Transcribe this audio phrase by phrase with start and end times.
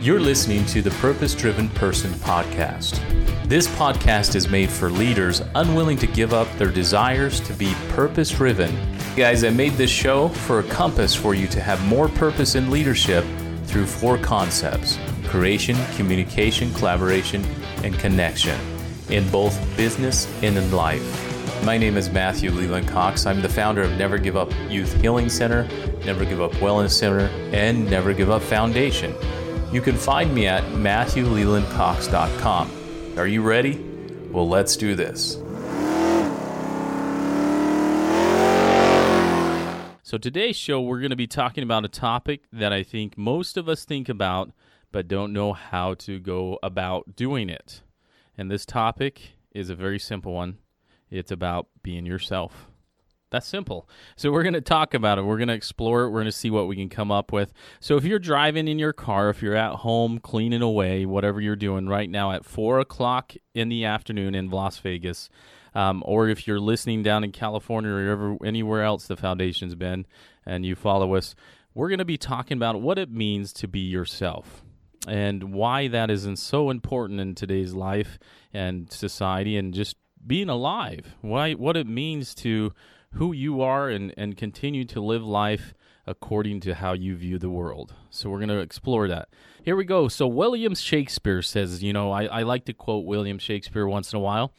[0.00, 3.00] You're listening to the Purpose Driven Person podcast.
[3.48, 8.30] This podcast is made for leaders unwilling to give up their desires to be purpose
[8.30, 8.76] driven.
[9.16, 12.70] Guys, I made this show for a compass for you to have more purpose in
[12.70, 13.24] leadership
[13.64, 17.44] through four concepts creation, communication, collaboration,
[17.82, 18.60] and connection
[19.08, 21.64] in both business and in life.
[21.64, 23.26] My name is Matthew Leland Cox.
[23.26, 25.66] I'm the founder of Never Give Up Youth Healing Center,
[26.04, 29.14] Never Give Up Wellness Center, and Never Give Up Foundation.
[29.72, 33.18] You can find me at MatthewLelandCox.com.
[33.18, 33.78] Are you ready?
[34.30, 35.38] Well, let's do this.
[40.02, 43.56] So, today's show, we're going to be talking about a topic that I think most
[43.56, 44.52] of us think about
[44.92, 47.82] but don't know how to go about doing it.
[48.38, 50.58] And this topic is a very simple one
[51.10, 52.70] it's about being yourself.
[53.36, 53.86] That's simple.
[54.16, 55.22] So we're going to talk about it.
[55.22, 56.08] We're going to explore it.
[56.08, 57.52] We're going to see what we can come up with.
[57.80, 61.54] So if you're driving in your car, if you're at home cleaning away, whatever you're
[61.54, 65.28] doing right now at four o'clock in the afternoon in Las Vegas,
[65.74, 70.06] um, or if you're listening down in California or ever, anywhere else the foundation's been,
[70.46, 71.34] and you follow us,
[71.74, 74.64] we're going to be talking about what it means to be yourself
[75.06, 78.18] and why that isn't so important in today's life
[78.54, 79.94] and society and just
[80.26, 82.72] being alive, why what it means to
[83.12, 85.74] who you are and, and continue to live life
[86.06, 87.94] according to how you view the world.
[88.10, 89.28] So we're going to explore that.
[89.64, 90.08] Here we go.
[90.08, 94.16] So William Shakespeare says, you know, I, I like to quote William Shakespeare once in
[94.16, 94.52] a while.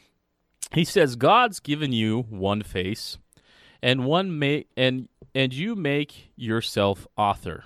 [0.74, 3.18] He says, God's given you one face
[3.82, 7.64] and one make and and you make yourself author.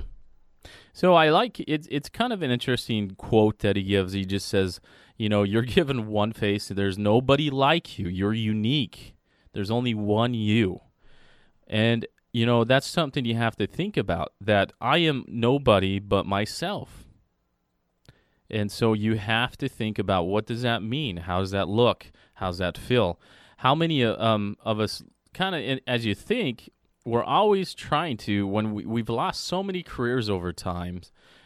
[0.94, 4.14] So I like it's it's kind of an interesting quote that he gives.
[4.14, 4.80] He just says,
[5.18, 6.68] you know, you're given one face.
[6.68, 8.08] There's nobody like you.
[8.08, 9.16] You're unique.
[9.54, 10.82] There's only one you.
[11.68, 16.26] And you know, that's something you have to think about that I am nobody but
[16.26, 17.06] myself.
[18.50, 21.18] And so you have to think about what does that mean?
[21.18, 22.12] How does that look?
[22.36, 23.20] How's that feel?
[23.58, 25.04] How many uh, um, of us
[25.34, 26.70] kind of as you think
[27.06, 31.02] we're always trying to when we, we've lost so many careers over time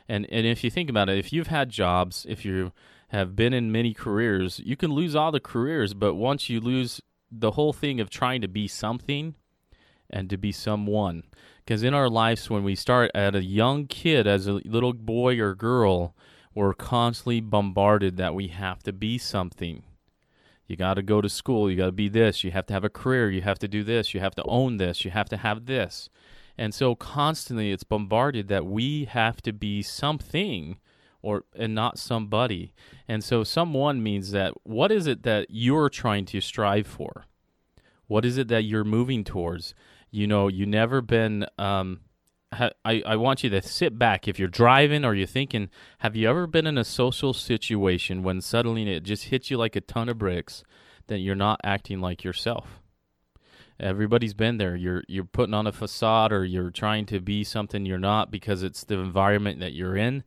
[0.09, 2.71] and and if you think about it if you've had jobs if you
[3.09, 6.99] have been in many careers you can lose all the careers but once you lose
[7.39, 9.35] the whole thing of trying to be something
[10.09, 11.23] and to be someone
[11.65, 15.39] because in our lives when we start at a young kid as a little boy
[15.39, 16.15] or girl
[16.53, 19.83] we're constantly bombarded that we have to be something
[20.67, 21.69] you got to go to school.
[21.69, 22.43] You got to be this.
[22.43, 23.29] You have to have a career.
[23.29, 24.13] You have to do this.
[24.13, 25.05] You have to own this.
[25.05, 26.09] You have to have this.
[26.57, 30.77] And so constantly it's bombarded that we have to be something
[31.25, 32.71] or and not somebody.
[33.07, 37.25] And so someone means that what is it that you're trying to strive for?
[38.05, 39.73] What is it that you're moving towards?
[40.11, 42.01] You know, you never been um,
[42.51, 44.27] I, I want you to sit back.
[44.27, 45.69] If you're driving or you're thinking,
[45.99, 49.75] have you ever been in a social situation when suddenly it just hits you like
[49.75, 50.63] a ton of bricks
[51.07, 52.81] that you're not acting like yourself?
[53.79, 54.75] Everybody's been there.
[54.75, 58.63] You're you're putting on a facade or you're trying to be something you're not because
[58.63, 60.23] it's the environment that you're in.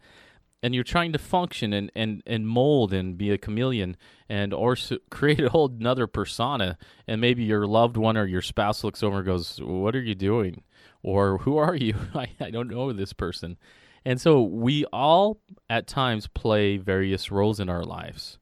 [0.62, 3.96] And you're trying to function and, and, and mold and be a chameleon
[4.28, 4.76] and or
[5.08, 6.76] create a whole another persona.
[7.06, 10.16] And maybe your loved one or your spouse looks over and goes, "What are you
[10.16, 10.62] doing?"
[11.02, 11.94] or who are you?
[12.14, 13.56] I, I don't know this person.
[14.04, 18.38] And so we all at times play various roles in our lives.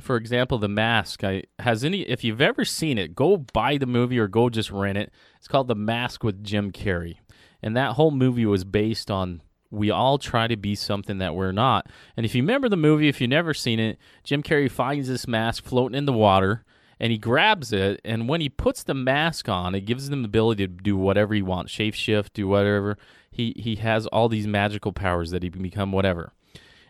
[0.00, 1.24] For example, The Mask.
[1.24, 4.70] I has any if you've ever seen it, go buy the movie or go just
[4.70, 5.12] rent it.
[5.36, 7.16] It's called The Mask with Jim Carrey.
[7.62, 11.52] And that whole movie was based on we all try to be something that we're
[11.52, 11.88] not.
[12.16, 15.28] And if you remember the movie, if you've never seen it, Jim Carrey finds this
[15.28, 16.64] mask floating in the water
[17.00, 20.26] and he grabs it and when he puts the mask on it gives him the
[20.26, 22.98] ability to do whatever he wants shape shift do whatever.
[23.30, 26.32] He he has all these magical powers that he can become whatever.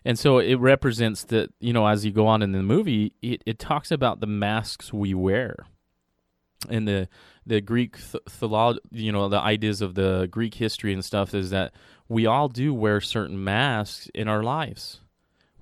[0.04, 3.42] And so it represents that you know as you go on in the movie it,
[3.46, 5.54] it talks about the masks we wear.
[6.68, 7.08] And the
[7.46, 11.72] the greek th- you know the ideas of the greek history and stuff is that
[12.10, 15.00] we all do wear certain masks in our lives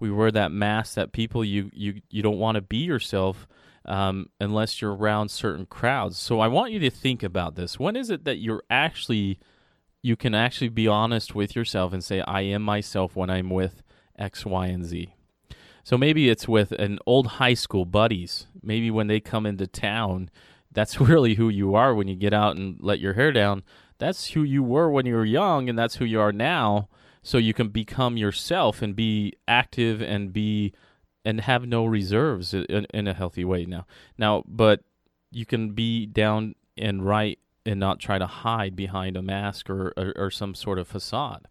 [0.01, 3.47] we wear that mask that people you you you don't want to be yourself
[3.85, 6.19] um, unless you're around certain crowds.
[6.19, 7.79] So I want you to think about this.
[7.79, 9.39] When is it that you're actually
[10.03, 13.83] you can actually be honest with yourself and say I am myself when I'm with
[14.17, 15.15] X, Y, and Z.
[15.83, 18.47] So maybe it's with an old high school buddies.
[18.63, 20.31] Maybe when they come into town,
[20.71, 23.65] that's really who you are when you get out and let your hair down.
[23.99, 26.89] That's who you were when you were young, and that's who you are now.
[27.23, 30.73] So you can become yourself and be active and be
[31.25, 33.87] and have no reserves in, in a healthy way now.
[34.17, 34.85] Now, but
[35.31, 39.93] you can be down and right and not try to hide behind a mask or,
[39.97, 41.49] or, or some sort of facade.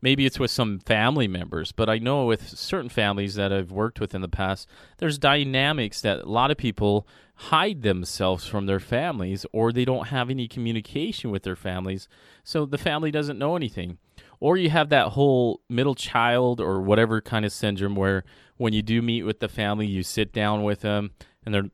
[0.00, 4.00] maybe it's with some family members, but I know with certain families that I've worked
[4.00, 4.68] with in the past,
[4.98, 7.06] there's dynamics that a lot of people
[7.40, 12.08] hide themselves from their families or they don't have any communication with their families.
[12.42, 13.98] So the family doesn't know anything.
[14.40, 18.24] Or you have that whole middle child or whatever kind of syndrome where
[18.56, 21.12] when you do meet with the family, you sit down with them
[21.44, 21.70] and they're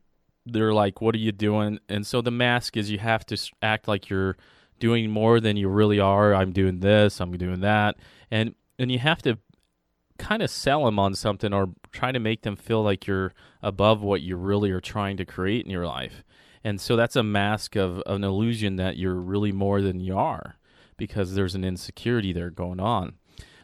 [0.47, 3.87] they're like, "What are you doing?" And so the mask is you have to act
[3.87, 4.37] like you're
[4.79, 6.35] doing more than you really are.
[6.35, 7.95] I'm doing this, I'm doing that,
[8.29, 9.39] and and you have to
[10.17, 14.01] kind of sell them on something or try to make them feel like you're above
[14.01, 16.23] what you really are trying to create in your life.
[16.63, 20.17] And so that's a mask of, of an illusion that you're really more than you
[20.17, 20.57] are
[20.97, 23.15] because there's an insecurity there going on.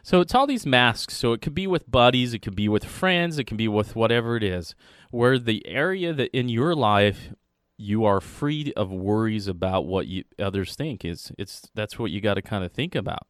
[0.02, 1.16] So it's all these masks.
[1.16, 3.96] So it could be with buddies, it could be with friends, it can be with
[3.96, 4.74] whatever it is,
[5.10, 7.30] where the area that in your life
[7.76, 12.20] you are free of worries about what you, others think is it's that's what you
[12.20, 13.26] got to kind of think about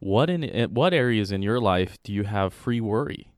[0.00, 3.32] what in what areas in your life do you have free worry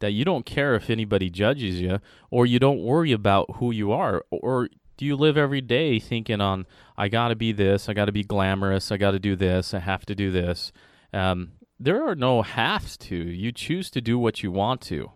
[0.00, 3.92] that you don't care if anybody judges you or you don't worry about who you
[3.92, 4.24] are?
[4.30, 6.66] Or do you live every day thinking on
[6.98, 9.72] i got to be this i got to be glamorous i got to do this
[9.72, 10.72] i have to do this?
[11.12, 11.52] Um,
[11.82, 13.16] there are no halves to.
[13.16, 15.12] You choose to do what you want to.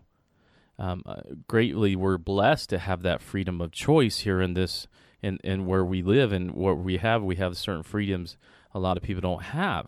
[0.78, 4.86] Um, uh, greatly we're blessed to have that freedom of choice here in this
[5.22, 7.22] in, in where we live and what we have.
[7.22, 8.36] We have certain freedoms
[8.74, 9.86] a lot of people don't have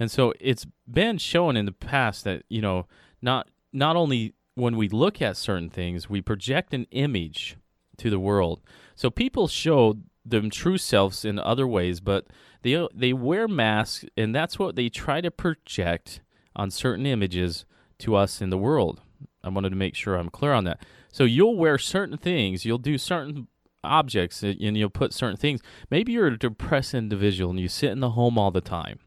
[0.00, 2.86] and so it's been shown in the past that you know
[3.22, 7.56] not not only when we look at certain things we project an image
[7.96, 8.60] to the world
[8.96, 12.26] so people show them true selves in other ways but
[12.62, 16.20] they they wear masks and that's what they try to project
[16.56, 17.64] on certain images
[17.98, 19.02] to us in the world
[19.42, 20.84] I wanted to make sure I'm clear on that.
[21.10, 23.48] So you'll wear certain things, you'll do certain
[23.82, 25.60] objects, and you'll put certain things.
[25.90, 29.00] Maybe you're a depressed individual and you sit in the home all the time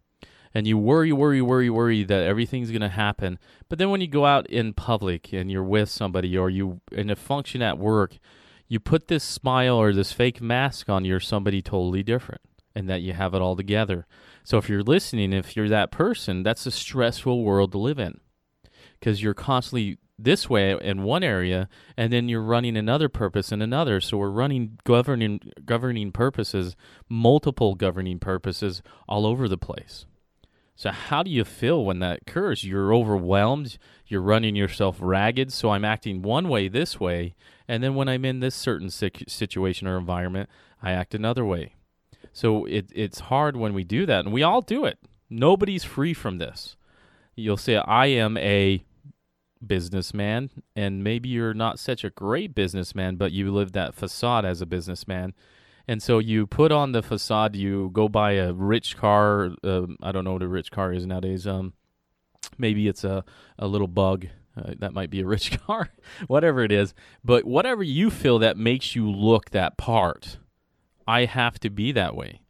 [0.54, 3.40] and you worry, worry, worry, worry that everything's going to happen.
[3.70, 7.10] But then when you go out in public and you're with somebody or you in
[7.10, 8.20] a function at work,
[8.68, 12.42] you put this smile or this fake mask on, you're somebody totally different
[12.76, 14.06] and that you have it all together.
[14.44, 18.20] So if you're listening, if you're that person, that's a stressful world to live in
[19.00, 21.68] because you're constantly this way in one area
[21.98, 26.76] and then you're running another purpose in another so we're running governing governing purposes
[27.10, 30.06] multiple governing purposes all over the place
[30.76, 32.64] so how do you feel when that occurs?
[32.64, 37.34] You're overwhelmed you're running yourself ragged so i'm acting one way this way
[37.68, 40.48] and then when i'm in this certain situation or environment
[40.84, 41.74] i act another way.
[42.34, 44.98] So it, it's hard when we do that and we all do it.
[45.30, 46.76] Nobody's free from this.
[47.36, 48.84] You'll say i am a
[49.66, 54.62] businessman, and maybe you're not such a great businessman, but you live that facade as
[54.62, 55.34] a businessman.
[55.88, 59.52] And so you put on the facade, you go buy a rich car.
[59.64, 61.46] Uh, I don't know what a rich car is nowadays.
[61.46, 61.74] Um,
[62.58, 63.26] maybe it's a,
[63.60, 64.28] a little bug.
[64.56, 65.90] Uh, that might be a rich car,
[66.28, 66.94] whatever it is.
[67.24, 70.38] But whatever you feel that makes you look that part,
[71.08, 72.44] I have to be that way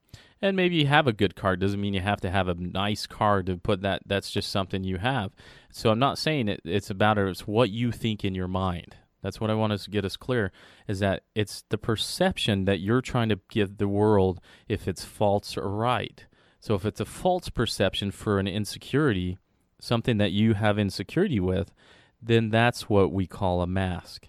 [0.44, 3.08] and maybe you have a good car doesn't mean you have to have a nice
[3.08, 5.32] car to put that that's just something you have
[5.72, 8.96] so i'm not saying it, it's about it, it's what you think in your mind
[9.24, 10.52] that's what i want us to get us clear
[10.88, 15.58] is that it's the perception that you're trying to give the world if it's false
[15.58, 16.26] or right
[16.60, 19.38] so if it's a false perception for an insecurity
[19.80, 21.74] something that you have insecurity with
[22.22, 24.28] then that's what we call a mask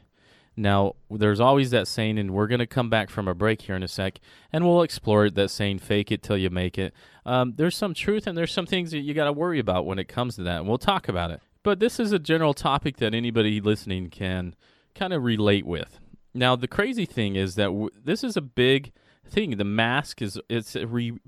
[0.56, 3.74] now, there's always that saying, and we're going to come back from a break here
[3.74, 4.20] in a sec,
[4.52, 6.94] and we'll explore that saying, fake it till you make it.
[7.26, 9.98] Um, there's some truth, and there's some things that you got to worry about when
[9.98, 11.40] it comes to that, and we'll talk about it.
[11.64, 14.54] But this is a general topic that anybody listening can
[14.94, 15.98] kind of relate with.
[16.34, 18.92] Now, the crazy thing is that w- this is a big
[19.26, 19.56] thing.
[19.56, 21.18] The mask is it's a, re-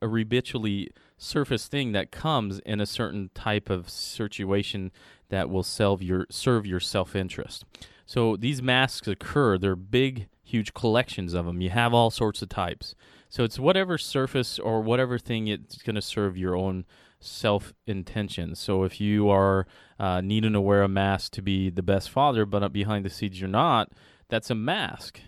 [0.00, 4.90] a habitually surface thing that comes in a certain type of situation
[5.28, 7.64] that will serve your serve your self interest.
[8.06, 9.58] So these masks occur.
[9.58, 11.60] They're big, huge collections of them.
[11.60, 12.94] You have all sorts of types.
[13.28, 16.84] So it's whatever surface or whatever thing it's going to serve your own
[17.24, 18.54] self intention.
[18.54, 19.66] So if you are
[19.98, 23.40] uh, needing to wear a mask to be the best father, but behind the scenes
[23.40, 23.92] you're not,
[24.28, 25.20] that's a mask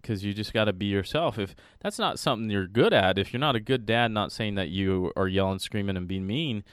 [0.00, 1.38] because you just got to be yourself.
[1.38, 4.56] If that's not something you're good at, if you're not a good dad, not saying
[4.56, 6.64] that you are yelling, screaming, and being mean,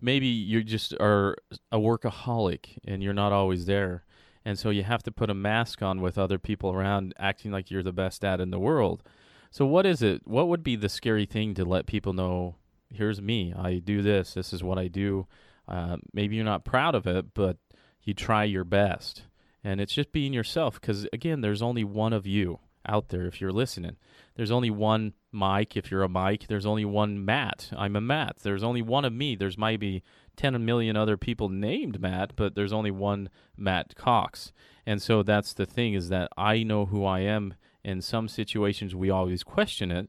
[0.00, 1.36] maybe you just are
[1.72, 4.04] a workaholic and you're not always there
[4.44, 7.70] and so you have to put a mask on with other people around acting like
[7.70, 9.02] you're the best dad in the world
[9.50, 12.56] so what is it what would be the scary thing to let people know
[12.92, 15.26] here's me i do this this is what i do.
[15.66, 17.58] Uh, maybe you're not proud of it but
[18.02, 19.24] you try your best.
[19.62, 23.38] And it's just being yourself because again there's only one of you out there if
[23.38, 23.96] you're listening.
[24.34, 28.38] There's only one mike if you're a mike there's only one matt i'm a matt.
[28.42, 29.36] There's only one of me.
[29.36, 30.02] There's maybe
[30.38, 34.52] 10 million other people named Matt, but there's only one Matt Cox.
[34.86, 37.54] And so that's the thing is that I know who I am.
[37.84, 40.08] In some situations, we always question it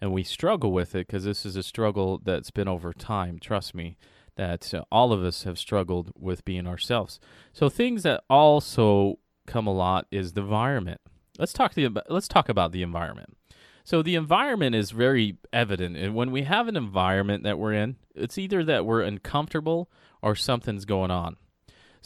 [0.00, 3.38] and we struggle with it because this is a struggle that's been over time.
[3.38, 3.96] Trust me,
[4.36, 7.18] that uh, all of us have struggled with being ourselves.
[7.52, 11.00] So things that also come a lot is the environment.
[11.38, 13.36] Let's talk the let's talk about the environment.
[13.84, 17.96] So the environment is very evident, and when we have an environment that we're in,
[18.16, 19.88] it's either that we're uncomfortable
[20.20, 21.36] or something's going on.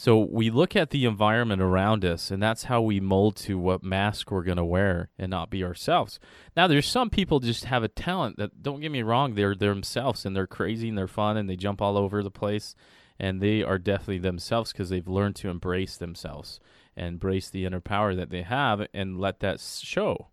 [0.01, 3.83] So we look at the environment around us, and that's how we mold to what
[3.83, 6.19] mask we're going to wear and not be ourselves.
[6.57, 9.75] Now, there's some people just have a talent that, don't get me wrong, they're, they're
[9.75, 12.73] themselves and they're crazy and they're fun and they jump all over the place,
[13.19, 16.59] and they are definitely themselves because they've learned to embrace themselves
[16.95, 20.29] and embrace the inner power that they have and let that show.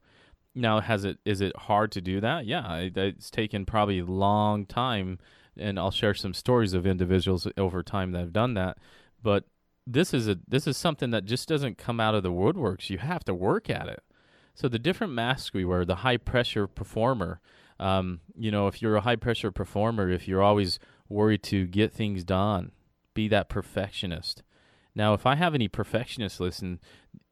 [0.55, 2.47] Now, has it is it hard to do that?
[2.47, 5.19] Yeah, it, it's taken probably a long time,
[5.59, 8.79] and I'll share some stories of individuals over time that have done that.
[9.23, 9.45] But
[9.91, 12.91] this is a this is something that just doesn't come out of the woodworks.
[12.91, 14.03] You have to work at it.
[14.55, 17.41] So the different masks we wear, the high pressure performer.
[17.81, 20.79] Um, you know, if you're a high pressure performer, if you're always
[21.09, 22.73] worried to get things done,
[23.15, 24.43] be that perfectionist.
[24.95, 26.81] Now, if I have any perfectionists listen,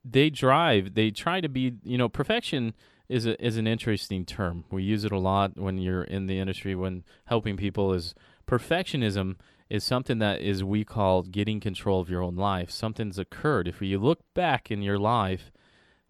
[0.04, 2.74] they drive, they try to be, you know, perfection
[3.08, 4.64] is a, is an interesting term.
[4.70, 8.14] We use it a lot when you're in the industry when helping people is
[8.46, 9.36] perfectionism
[9.68, 12.70] is something that is we call getting control of your own life.
[12.70, 13.66] Something's occurred.
[13.66, 15.50] If you look back in your life,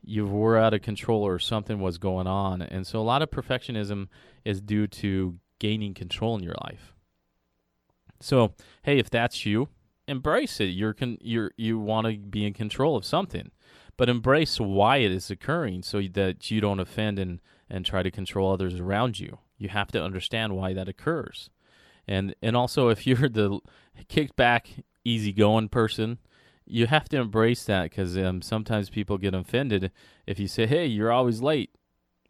[0.03, 2.63] you were out of control or something was going on.
[2.63, 4.09] And so a lot of perfectionism
[4.45, 6.95] is due to gaining control in your life.
[8.21, 9.69] So, hey, if that's you,
[10.07, 10.67] embrace it.
[10.67, 13.51] You're con- you're you want to be in control of something.
[13.97, 18.11] But embrace why it is occurring so that you don't offend and and try to
[18.11, 19.39] control others around you.
[19.59, 21.51] You have to understand why that occurs
[22.07, 23.61] and and also if you're the
[24.09, 24.69] kicked back,
[25.05, 26.19] easygoing person,
[26.65, 29.91] you have to embrace that because um, sometimes people get offended
[30.27, 31.71] if you say, "Hey, you're always late."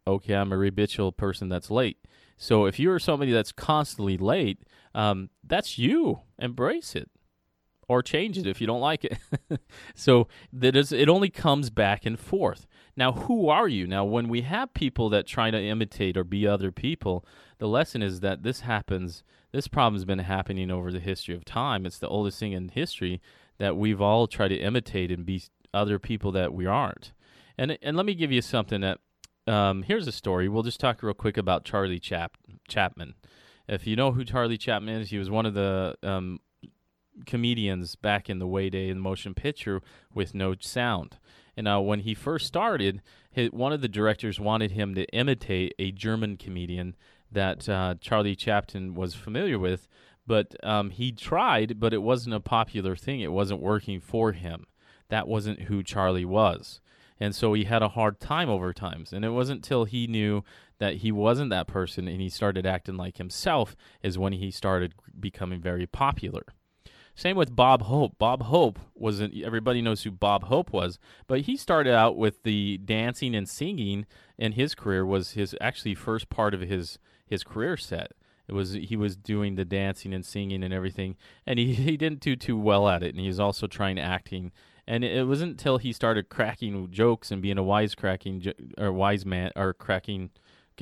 [0.07, 1.99] Okay, I'm a habitual person that's late.
[2.37, 4.63] So if you're somebody that's constantly late,
[4.95, 6.21] um, that's you.
[6.39, 7.11] Embrace it
[7.89, 9.19] or change it if you don't like it.
[9.95, 12.67] so that is, it only comes back and forth.
[12.97, 13.87] Now, who are you?
[13.87, 17.25] Now, when we have people that try to imitate or be other people,
[17.59, 19.23] the lesson is that this happens
[19.53, 21.87] this problem's been happening over the history of time.
[21.87, 23.23] It's the oldest thing in history
[23.57, 27.13] that we've all tried to imitate and be other people that we aren't.
[27.57, 28.99] And and let me give you something that
[29.47, 30.49] um, here's a story.
[30.49, 32.37] We'll just talk real quick about Charlie Chap-
[32.69, 33.15] Chapman.
[33.69, 36.41] If you know who Charlie Chapman is, he was one of the um,
[37.25, 39.81] comedians back in the way day in motion picture
[40.13, 41.19] with no sound.
[41.57, 45.75] And now, when he first started, his, one of the directors wanted him to imitate
[45.79, 46.97] a German comedian
[47.33, 49.89] that uh, Charlie Chaplin was familiar with,
[50.27, 53.21] but um, he tried, but it wasn't a popular thing.
[53.21, 54.67] It wasn't working for him.
[55.09, 56.81] That wasn't who Charlie was.
[57.19, 59.13] And so he had a hard time over times.
[59.13, 60.45] And it wasn't till he knew
[60.79, 64.95] that he wasn't that person and he started acting like himself is when he started
[65.19, 66.45] becoming very popular.
[67.17, 68.19] Same with Bob Hope.
[68.19, 72.77] Bob Hope wasn't everybody knows who Bob Hope was, but he started out with the
[72.77, 74.05] dancing and singing
[74.39, 78.13] and his career was his actually first part of his his career set.
[78.47, 82.21] It was he was doing the dancing and singing and everything, and he, he didn't
[82.21, 83.15] do too well at it.
[83.15, 84.53] And he was also trying acting.
[84.87, 89.25] And it, it wasn't until he started cracking jokes and being a wisecracking or wise
[89.25, 90.31] man or cracking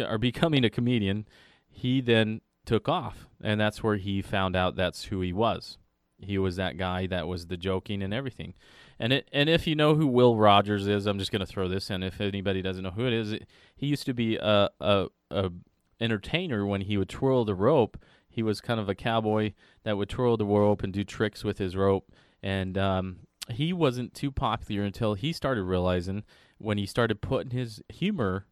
[0.00, 1.28] or becoming a comedian,
[1.70, 5.78] he then took off, and that's where he found out that's who he was.
[6.18, 8.54] He was that guy that was the joking and everything.
[8.98, 11.68] And it, and if you know who Will Rogers is, I'm just going to throw
[11.68, 12.02] this in.
[12.02, 13.34] If anybody doesn't know who it is,
[13.74, 15.50] he used to be a, a, a
[16.00, 17.98] entertainer when he would twirl the rope.
[18.28, 19.52] He was kind of a cowboy
[19.84, 22.12] that would twirl the rope and do tricks with his rope.
[22.42, 23.18] And um,
[23.50, 26.24] he wasn't too popular until he started realizing
[26.58, 28.46] when he started putting his humor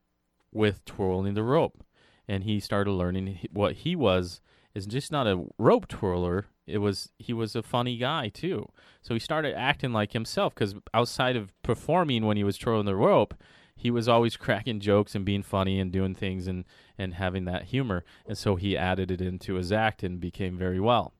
[0.52, 1.85] with twirling the rope.
[2.28, 4.40] And he started learning what he was
[4.75, 6.47] is just not a rope twirler.
[6.66, 8.69] It was he was a funny guy too.
[9.00, 12.95] So he started acting like himself because outside of performing when he was twirling the
[12.95, 13.35] rope,
[13.75, 16.64] he was always cracking jokes and being funny and doing things and
[16.97, 18.04] and having that humor.
[18.26, 21.14] And so he added it into his act and became very well.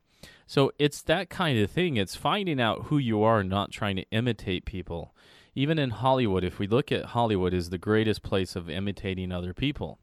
[0.47, 1.97] So it's that kind of thing.
[1.97, 5.15] It's finding out who you are and not trying to imitate people.
[5.55, 9.53] Even in hollywood if we look at hollywood is the greatest place of imitating other
[9.53, 9.99] people.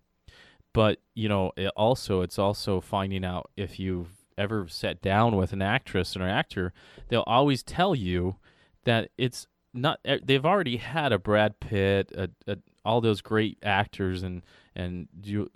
[0.74, 5.54] But you know it also it's also finding out if you've ever sat down with
[5.54, 6.74] an actress or an actor
[7.10, 8.38] they'll always tell you
[8.86, 14.24] that it's not they've already had a Brad Pitt, a, a, all those great actors,
[14.24, 14.42] and
[14.76, 15.50] and you,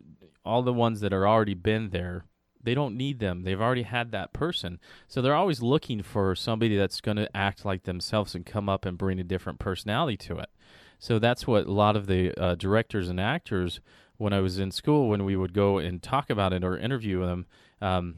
[0.46, 2.26] all the ones that are already been there
[2.66, 3.44] they don't need them.
[3.44, 4.80] They've already had that person.
[5.10, 8.86] So they're always looking for somebody that's going to act like themselves and come up
[8.86, 10.50] and bring a different personality to it.
[10.98, 13.82] So that's what a lot of the uh, directors and actors,
[14.16, 17.26] when I was in school, when we would go and talk about it or interview
[17.26, 17.48] them,
[17.82, 18.16] um,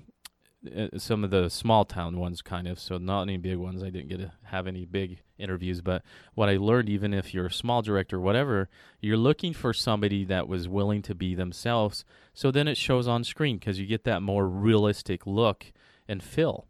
[0.68, 2.80] uh, some of the small town ones, kind of.
[2.80, 3.84] So not any big ones.
[3.84, 6.04] I didn't get to have any big interviews, but
[6.34, 8.70] what I learned, even if you're a small director, whatever,
[9.02, 12.06] you're looking for somebody that was willing to be themselves.
[12.34, 15.72] So then it shows on screen because you get that more realistic look
[16.08, 16.68] and feel.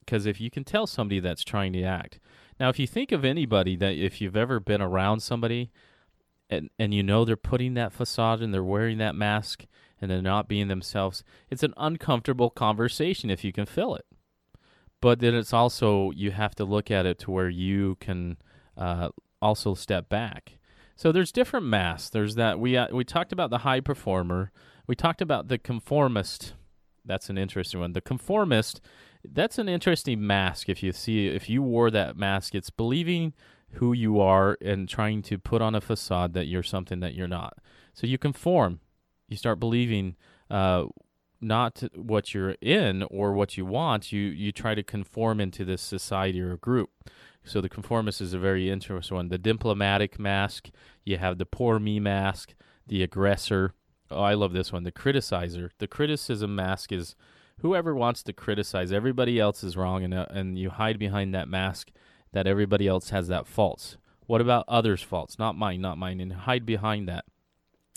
[0.00, 2.20] Because if you can tell somebody that's trying to act,
[2.60, 5.70] now if you think of anybody that if you've ever been around somebody,
[6.48, 9.66] and and you know they're putting that facade and they're wearing that mask
[10.00, 14.06] and they're not being themselves, it's an uncomfortable conversation if you can fill it.
[15.00, 18.38] But then it's also, you have to look at it to where you can
[18.76, 19.10] uh,
[19.40, 20.58] also step back.
[20.96, 22.10] So there's different masks.
[22.10, 24.50] There's that we uh, we talked about the high performer.
[24.86, 26.54] We talked about the conformist.
[27.04, 27.92] That's an interesting one.
[27.92, 28.80] The conformist.
[29.22, 30.68] That's an interesting mask.
[30.70, 33.34] If you see, if you wore that mask, it's believing
[33.72, 37.28] who you are and trying to put on a facade that you're something that you're
[37.28, 37.58] not.
[37.92, 38.80] So you conform
[39.28, 40.16] you start believing
[40.50, 40.84] uh,
[41.40, 44.12] not what you're in or what you want.
[44.12, 46.90] You you try to conform into this society or group.
[47.44, 49.28] So the conformist is a very interesting one.
[49.28, 50.70] The diplomatic mask.
[51.04, 52.54] You have the poor me mask.
[52.86, 53.72] The aggressor.
[54.10, 54.84] Oh, I love this one.
[54.84, 55.70] The criticizer.
[55.78, 57.14] The criticism mask is
[57.60, 61.48] whoever wants to criticize everybody else is wrong, and uh, and you hide behind that
[61.48, 61.90] mask
[62.32, 63.96] that everybody else has that faults.
[64.26, 65.38] What about others' faults?
[65.38, 67.24] Not mine, not mine, and hide behind that.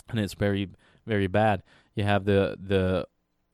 [0.10, 0.70] And it's very
[1.06, 1.63] very bad.
[1.96, 3.08] You have the the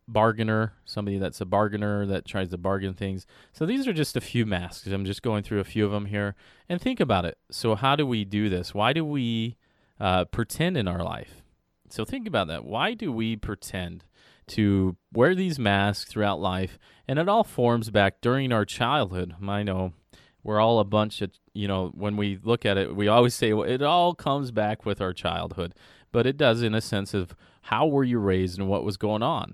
[0.07, 3.25] bargainer, somebody that's a bargainer that tries to bargain things.
[3.53, 4.87] So these are just a few masks.
[4.87, 6.35] I'm just going through a few of them here
[6.69, 7.37] and think about it.
[7.49, 8.73] So how do we do this?
[8.73, 9.57] Why do we
[9.99, 11.41] uh, pretend in our life?
[11.89, 12.65] So think about that.
[12.65, 14.05] Why do we pretend
[14.47, 16.77] to wear these masks throughout life?
[17.07, 19.35] And it all forms back during our childhood.
[19.47, 19.93] I know
[20.43, 23.51] we're all a bunch of you know when we look at it we always say
[23.51, 25.73] well, it all comes back with our childhood
[26.15, 29.21] but it does in a sense of how were you raised and what was going
[29.21, 29.53] on.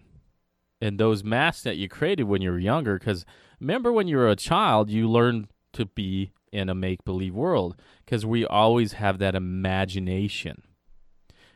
[0.79, 3.25] And those masks that you created when you were younger, because
[3.59, 7.75] remember when you were a child, you learned to be in a make believe world
[8.05, 10.61] because we always have that imagination.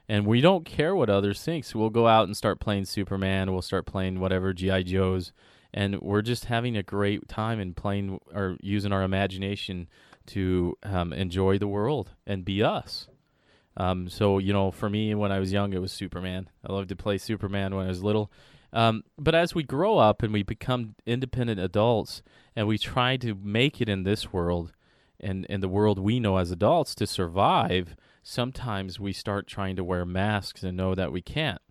[0.10, 1.66] And we don't care what others think.
[1.66, 3.52] So we'll go out and start playing Superman.
[3.52, 4.82] We'll start playing whatever G.I.
[4.82, 5.34] Joe's.
[5.72, 9.88] And we're just having a great time and playing or using our imagination
[10.26, 13.08] to um, enjoy the world and be us.
[13.78, 16.50] Um, so you know, for me, when I was young, it was Superman.
[16.66, 18.32] I loved to play Superman when I was little.
[18.74, 22.22] Um, but as we grow up and we become independent adults,
[22.56, 24.74] and we try to make it in this world,
[25.20, 29.84] and in the world we know as adults to survive, sometimes we start trying to
[29.84, 31.62] wear masks and know that we can't.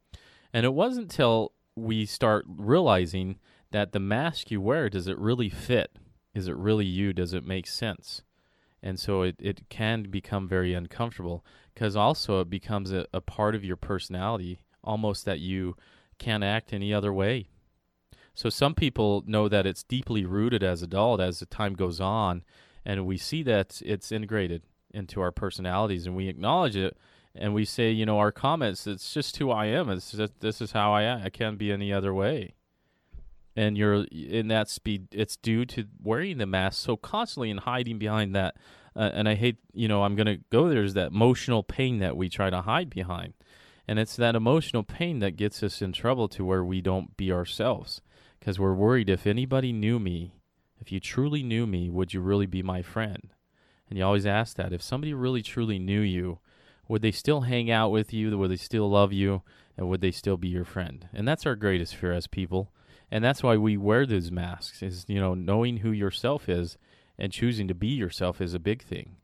[0.52, 3.38] And it wasn't till we start realizing
[3.70, 5.98] that the mask you wear does it really fit?
[6.32, 7.12] Is it really you?
[7.12, 8.22] Does it make sense?
[8.82, 13.54] And so it, it can become very uncomfortable because also it becomes a, a part
[13.54, 15.76] of your personality almost that you
[16.18, 17.48] can't act any other way.
[18.34, 22.42] So some people know that it's deeply rooted as adult as the time goes on,
[22.84, 26.96] and we see that it's integrated into our personalities, and we acknowledge it,
[27.34, 29.88] and we say, you know, our comments, it's just who I am.
[29.90, 31.22] It's just, this is how I am.
[31.24, 32.54] I can't be any other way.
[33.56, 35.08] And you're in that speed.
[35.12, 38.56] It's due to wearing the mask so constantly and hiding behind that
[38.96, 41.98] uh, and I hate, you know, I'm going to go there is that emotional pain
[41.98, 43.35] that we try to hide behind.
[43.87, 47.30] And it's that emotional pain that gets us in trouble to where we don't be
[47.30, 48.00] ourselves
[48.38, 50.35] because we're worried if anybody knew me,
[50.78, 53.30] if you truly knew me, would you really be my friend?
[53.88, 54.72] And you always ask that.
[54.72, 56.38] If somebody really truly knew you,
[56.88, 58.37] would they still hang out with you?
[58.37, 59.42] Would they still love you?
[59.76, 61.09] And would they still be your friend?
[61.12, 62.72] And that's our greatest fear as people.
[63.11, 66.78] And that's why we wear those masks is, you know, knowing who yourself is
[67.18, 69.16] and choosing to be yourself is a big thing.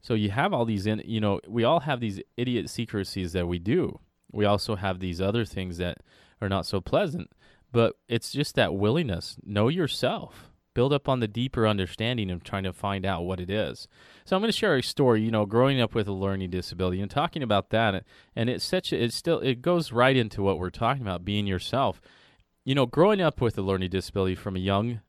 [0.00, 3.48] So you have all these, in, you know, we all have these idiot secrecies that
[3.48, 4.00] we do.
[4.30, 5.98] We also have these other things that
[6.40, 7.30] are not so pleasant,
[7.72, 9.36] but it's just that willingness.
[9.44, 10.50] Know yourself.
[10.74, 13.88] Build up on the deeper understanding of trying to find out what it is.
[14.24, 15.22] So I'm going to share a story.
[15.22, 18.04] You know, growing up with a learning disability and talking about that,
[18.36, 18.92] and it's such.
[18.92, 19.40] A, it's still.
[19.40, 22.00] It goes right into what we're talking about, being yourself.
[22.64, 25.00] You know, growing up with a learning disability from a young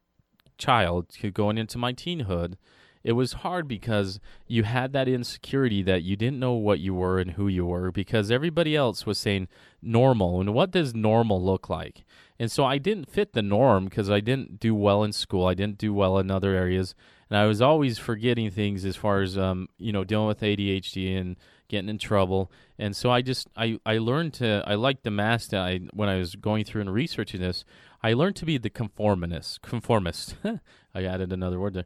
[0.60, 2.56] child going into my teenhood,
[3.04, 7.20] it was hard because you had that insecurity that you didn't know what you were
[7.20, 9.48] and who you were because everybody else was saying
[9.82, 12.04] normal and what does normal look like
[12.38, 15.54] and so i didn't fit the norm because i didn't do well in school i
[15.54, 16.94] didn't do well in other areas
[17.30, 21.18] and i was always forgetting things as far as um, you know dealing with adhd
[21.18, 21.38] and
[21.70, 22.52] getting in trouble.
[22.78, 26.10] And so I just I I learned to I liked the mask that I when
[26.10, 27.64] I was going through and researching this.
[28.02, 29.62] I learned to be the conformist.
[29.62, 30.36] Conformist.
[30.96, 31.86] I added another word there.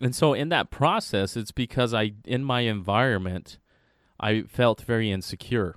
[0.00, 3.58] And so in that process, it's because I in my environment,
[4.18, 5.76] I felt very insecure.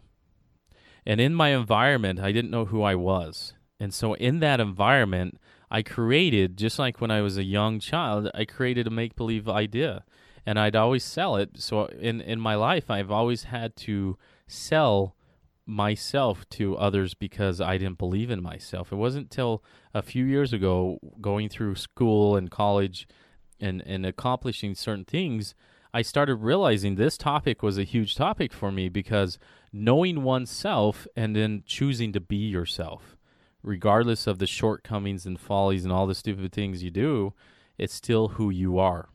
[1.06, 3.54] And in my environment, I didn't know who I was.
[3.80, 5.40] And so in that environment,
[5.72, 9.48] I created just like when I was a young child, I created a make believe
[9.48, 10.04] idea.
[10.46, 11.62] And I'd always sell it.
[11.62, 15.16] So in in my life, I've always had to sell
[15.70, 18.92] myself to others because I didn't believe in myself.
[18.92, 23.08] It wasn't till a few years ago, going through school and college
[23.60, 25.54] and, and accomplishing certain things,
[25.94, 29.38] I started realizing this topic was a huge topic for me because
[29.72, 33.16] knowing oneself and then choosing to be yourself,
[33.62, 37.34] regardless of the shortcomings and follies and all the stupid things you do,
[37.78, 39.10] it's still who you are.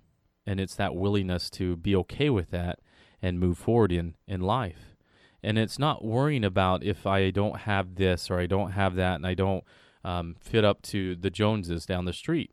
[0.47, 2.79] And it's that willingness to be okay with that
[3.21, 4.94] and move forward in, in life
[5.45, 9.17] and it's not worrying about if I don't have this or I don't have that
[9.17, 9.63] and I don't
[10.03, 12.51] um, fit up to the Joneses down the street.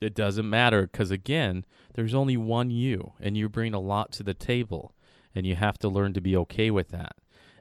[0.00, 4.22] It doesn't matter because, again, there's only one you, and you bring a lot to
[4.22, 4.94] the table,
[5.34, 7.16] and you have to learn to be okay with that.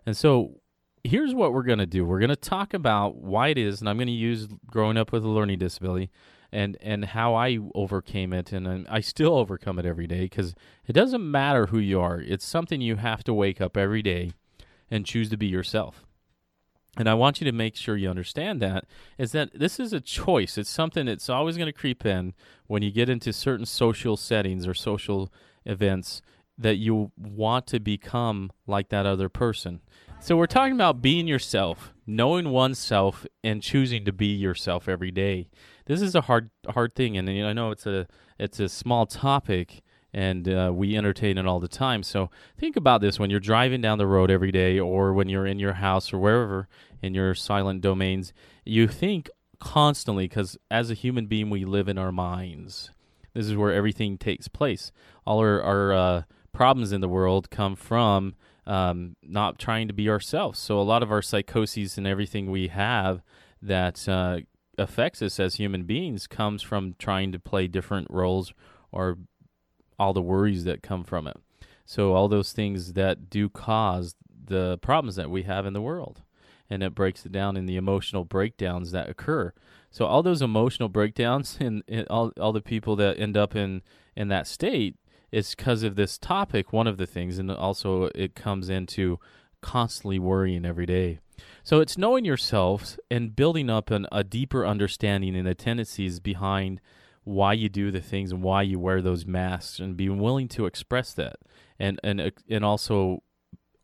[0.05, 0.61] And so,
[1.03, 3.89] here's what we're going to do we're going to talk about why it is, and
[3.89, 6.09] I'm going to use growing up with a learning disability.
[6.51, 10.55] And, and how I overcame it, and I still overcome it every day because
[10.87, 12.19] it doesn't matter who you are.
[12.19, 14.31] It's something you have to wake up every day
[14.91, 16.05] and choose to be yourself.
[16.97, 18.85] And I want you to make sure you understand that
[19.17, 20.57] is that this is a choice.
[20.57, 22.33] It's something that's always going to creep in
[22.67, 25.31] when you get into certain social settings or social
[25.65, 26.21] events
[26.57, 29.79] that you want to become like that other person.
[30.19, 35.49] So we're talking about being yourself, knowing oneself and choosing to be yourself every day.
[35.85, 39.81] This is a hard hard thing and I know it's a it's a small topic
[40.13, 42.03] and uh, we entertain it all the time.
[42.03, 45.45] So think about this when you're driving down the road every day, or when you're
[45.45, 46.67] in your house or wherever
[47.01, 48.33] in your silent domains.
[48.65, 52.91] You think constantly because as a human being, we live in our minds.
[53.33, 54.91] This is where everything takes place.
[55.25, 60.09] All our, our uh, problems in the world come from um, not trying to be
[60.09, 60.59] ourselves.
[60.59, 63.21] So a lot of our psychoses and everything we have
[63.61, 64.39] that uh,
[64.77, 68.53] affects us as human beings comes from trying to play different roles
[68.91, 69.17] or
[69.99, 71.37] all the worries that come from it.
[71.85, 76.21] So all those things that do cause the problems that we have in the world.
[76.69, 79.53] And it breaks it down in the emotional breakdowns that occur.
[79.89, 83.81] So all those emotional breakdowns and, and all all the people that end up in
[84.15, 84.95] in that state
[85.31, 86.73] it's because of this topic.
[86.73, 89.19] One of the things, and also it comes into
[89.61, 91.19] constantly worrying every day.
[91.63, 96.81] So it's knowing yourself and building up an, a deeper understanding and the tendencies behind
[97.23, 100.65] why you do the things and why you wear those masks and being willing to
[100.65, 101.37] express that
[101.79, 103.23] and and uh, and also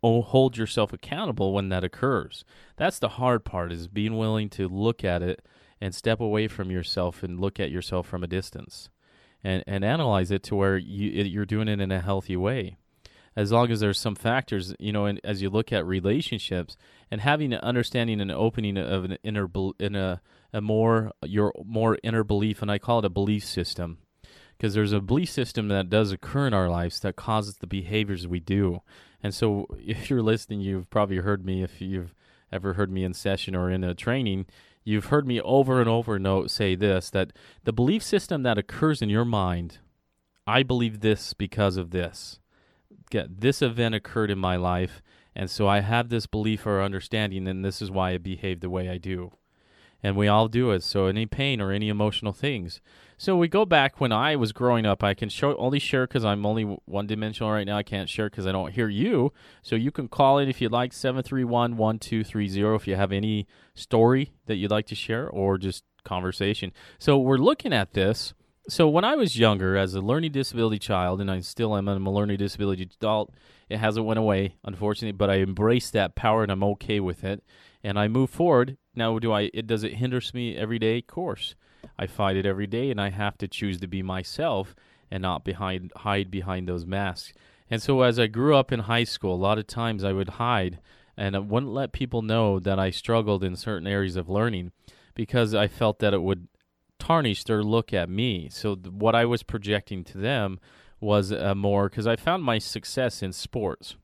[0.02, 2.44] hold yourself accountable when that occurs.
[2.78, 5.46] That's the hard part is being willing to look at it
[5.82, 8.90] and step away from yourself and look at yourself from a distance
[9.44, 12.78] and and analyze it to where you you're doing it in a healthy way.
[13.36, 16.78] As long as there's some factors, you know, and as you look at relationships
[17.12, 20.22] and having an understanding and opening of an inner in a
[20.56, 23.98] a more your more inner belief, and I call it a belief system,
[24.58, 28.26] because there's a belief system that does occur in our lives that causes the behaviors
[28.26, 28.82] we do.
[29.22, 31.62] And so, if you're listening, you've probably heard me.
[31.62, 32.16] If you've
[32.54, 34.46] ever heard me in session or in a training,
[34.86, 37.34] you've heard me over and over and say this: that
[37.66, 39.80] the belief system that occurs in your mind,
[40.48, 42.40] I believe this because of this.
[43.10, 45.02] Get this event occurred in my life,
[45.36, 48.70] and so I have this belief or understanding, and this is why I behave the
[48.70, 49.34] way I do
[50.06, 50.84] and we all do it.
[50.84, 52.80] So any pain or any emotional things.
[53.18, 55.04] So we go back when I was growing up.
[55.04, 57.78] I can show only share because I'm only one dimensional right now.
[57.78, 59.34] I can't share because I don't hear you.
[59.64, 64.58] So you can call it if you'd like 731-1230 if you have any story that
[64.58, 66.72] you'd like to share or just conversation.
[67.00, 68.36] So we're looking at this.
[68.70, 72.06] So when I was younger, as a learning disability child, and I still am, I'm
[72.06, 73.34] a learning disability adult.
[73.70, 77.44] It hasn't went away, unfortunately, but I embrace that power and I'm okay with it
[77.86, 78.78] and I move forward.
[78.96, 79.52] Now, do I?
[79.54, 80.98] It does it hinders me every day?
[80.98, 81.54] Of course,
[82.00, 84.76] I fight it every day, and I have to choose to be myself
[85.12, 87.32] and not behind hide behind those masks.
[87.70, 90.30] And so, as I grew up in high school, a lot of times I would
[90.30, 90.80] hide
[91.16, 94.72] and I wouldn't let people know that I struggled in certain areas of learning
[95.14, 96.48] because I felt that it would
[97.00, 98.50] tarnish their look at me.
[98.50, 100.60] So, th- what I was projecting to them
[101.00, 103.96] was uh, more because I found my success in sports.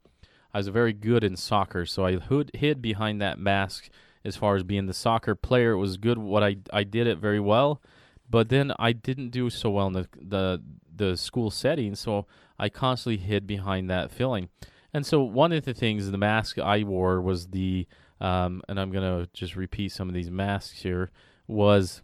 [0.54, 2.20] I was very good in soccer, so I
[2.54, 3.90] hid behind that mask
[4.24, 5.72] as far as being the soccer player.
[5.72, 7.82] It was good what I I did it very well,
[8.30, 10.62] but then I didn't do so well in the the
[10.94, 12.28] the school setting, so
[12.60, 14.50] I constantly hid behind that feeling.
[14.94, 17.88] And so one of the things, the mask I wore was the,
[18.20, 21.12] um, and I'm to just repeat some of these masks here,
[21.48, 22.02] was,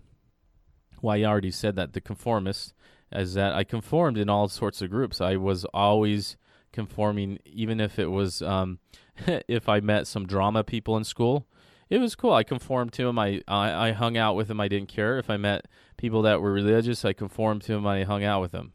[1.02, 2.74] well, I already said that the conformist,
[3.12, 5.20] is that I conformed in all sorts of groups.
[5.20, 6.38] I was always
[6.71, 8.80] conforming, even if it was, um,
[9.47, 11.47] if I met some drama people in school.
[11.89, 12.34] It was cool.
[12.34, 13.17] I conformed to them.
[13.17, 14.60] I, I I hung out with them.
[14.60, 17.06] I didn't care if I met people that were religious.
[17.06, 17.88] I conformed to them.
[17.88, 18.73] I hung out with them.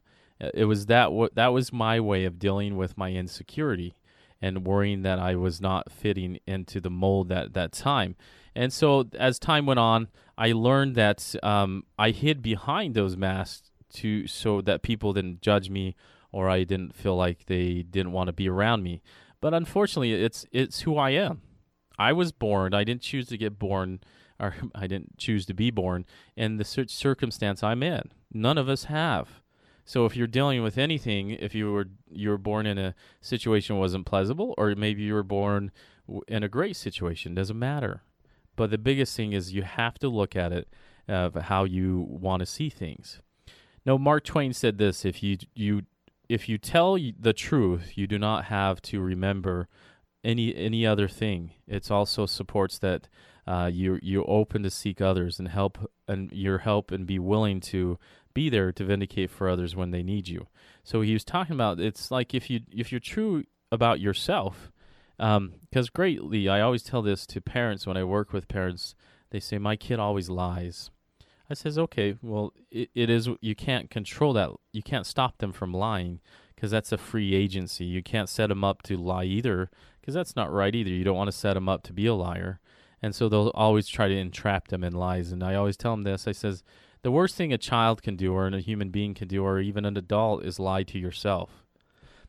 [0.54, 3.94] It was that what that was my way of dealing with my insecurity
[4.40, 8.16] and worrying that I was not fitting into the mold at that time.
[8.54, 13.70] And so as time went on, I learned that um, I hid behind those masks
[13.94, 15.94] to so that people didn't judge me
[16.32, 19.02] or I didn't feel like they didn't want to be around me.
[19.40, 21.42] But unfortunately, it's it's who I am.
[21.98, 22.74] I was born.
[22.74, 24.00] I didn't choose to get born,
[24.40, 28.10] or I didn't choose to be born in the circumstance I'm in.
[28.32, 29.42] None of us have.
[29.84, 33.78] So if you're dealing with anything, if you were you were born in a situation
[33.78, 35.70] wasn't pleasurable, or maybe you were born
[36.28, 38.02] in a great situation, doesn't matter.
[38.54, 40.68] But the biggest thing is you have to look at it
[41.08, 43.20] uh, of how you want to see things.
[43.84, 45.82] Now, Mark Twain said this: if you you
[46.28, 49.68] if you tell the truth, you do not have to remember
[50.24, 51.52] any any other thing.
[51.66, 53.08] It also supports that
[53.46, 57.60] uh, you you're open to seek others and help and your help and be willing
[57.60, 57.98] to
[58.34, 60.46] be there to vindicate for others when they need you.
[60.84, 64.70] So he was talking about it's like if you if you're true about yourself,
[65.16, 65.52] because um,
[65.94, 68.94] greatly I always tell this to parents when I work with parents.
[69.30, 70.90] They say my kid always lies.
[71.52, 74.50] I says okay, well it, it is you can't control that.
[74.72, 76.20] You can't stop them from lying
[76.54, 77.84] because that's a free agency.
[77.84, 80.90] You can't set them up to lie either because that's not right either.
[80.90, 82.58] You don't want to set them up to be a liar.
[83.02, 85.32] And so they'll always try to entrap them in lies.
[85.32, 86.26] And I always tell them this.
[86.26, 86.62] I says,
[87.02, 89.84] the worst thing a child can do, or a human being can do, or even
[89.84, 91.64] an adult, is lie to yourself.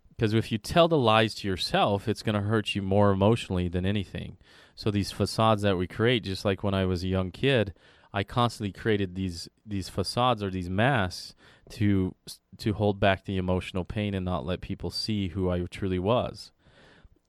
[0.09, 3.67] Because if you tell the lies to yourself, it's going to hurt you more emotionally
[3.67, 4.37] than anything.
[4.75, 7.73] So these facades that we create, just like when I was a young kid,
[8.13, 11.35] I constantly created these these facades or these masks
[11.71, 12.15] to
[12.57, 16.51] to hold back the emotional pain and not let people see who I truly was.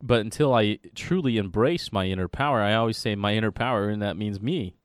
[0.02, 4.02] But until I truly embrace my inner power, I always say my inner power, and
[4.02, 4.76] that means me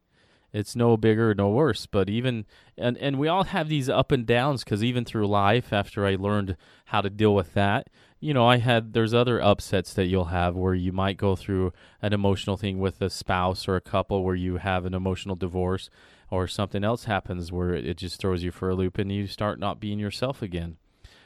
[0.52, 2.46] it's no bigger no worse but even
[2.78, 6.16] and and we all have these up and downs because even through life after i
[6.16, 7.88] learned how to deal with that
[8.20, 11.72] you know i had there's other upsets that you'll have where you might go through
[12.02, 15.90] an emotional thing with a spouse or a couple where you have an emotional divorce
[16.32, 19.60] or something else happens where it, just throws you for a loop and you start
[19.60, 20.78] not being yourself again.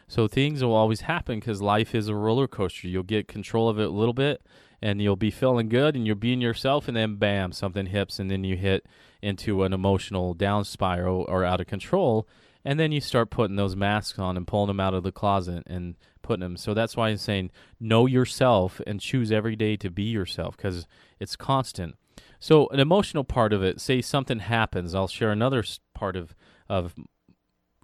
[0.07, 2.87] So things will always happen because life is a roller coaster.
[2.87, 4.41] You'll get control of it a little bit
[4.81, 8.29] and you'll be feeling good and you're being yourself and then bam something hits and
[8.29, 8.85] then you hit
[9.21, 12.27] into an emotional down spiral or out of control
[12.65, 15.63] and then you start putting those masks on and pulling them out of the closet
[15.67, 19.91] and putting them so that's why i'm saying know yourself and choose every day to
[19.91, 20.87] be yourself because
[21.19, 21.95] it's constant
[22.39, 26.33] so an emotional part of it say something happens i'll share another part of
[26.67, 26.95] of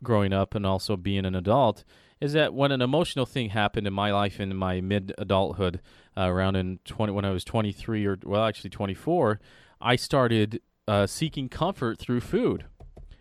[0.02, 1.84] growing up and also being an adult
[2.22, 5.82] is that when an emotional thing happened in my life in my mid adulthood,
[6.18, 9.40] uh, around in 20, when I was 23 or, well, actually 24,
[9.80, 12.66] I started uh, seeking comfort through food.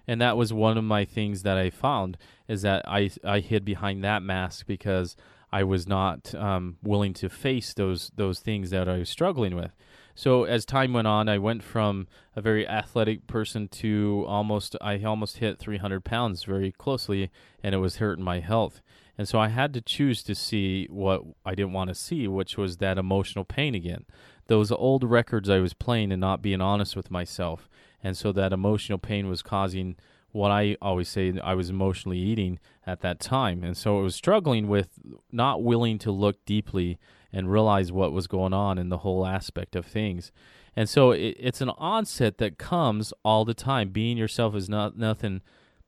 [0.08, 2.16] And that was one of my things that I found
[2.48, 5.14] is that I, I hid behind that mask because
[5.52, 9.72] I was not um, willing to face those those things that I was struggling with.
[10.14, 15.02] So as time went on, I went from a very athletic person to almost I
[15.04, 17.30] almost hit 300 pounds very closely,
[17.62, 18.80] and it was hurting my health.
[19.16, 22.56] And so I had to choose to see what I didn't want to see, which
[22.56, 24.06] was that emotional pain again.
[24.46, 27.68] Those old records I was playing and not being honest with myself.
[28.02, 29.96] And so that emotional pain was causing
[30.30, 33.64] what I always say I was emotionally eating at that time.
[33.64, 34.90] And so it was struggling with
[35.32, 36.98] not willing to look deeply
[37.32, 40.32] and realize what was going on in the whole aspect of things.
[40.76, 43.90] And so it, it's an onset that comes all the time.
[43.90, 45.42] Being yourself is not nothing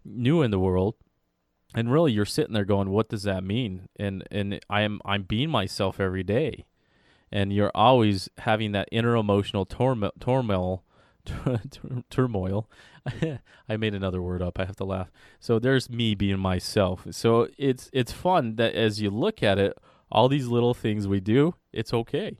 [0.05, 0.96] new in the world.
[1.75, 3.88] And really you're sitting there going, what does that mean?
[3.96, 6.66] And and I am I'm being myself every day.
[7.31, 10.83] And you're always having that inner emotional turmoil
[12.11, 12.68] turmoil.
[13.68, 14.59] I made another word up.
[14.59, 15.11] I have to laugh.
[15.38, 17.06] So there's me being myself.
[17.11, 19.76] So it's it's fun that as you look at it,
[20.11, 22.38] all these little things we do, it's okay.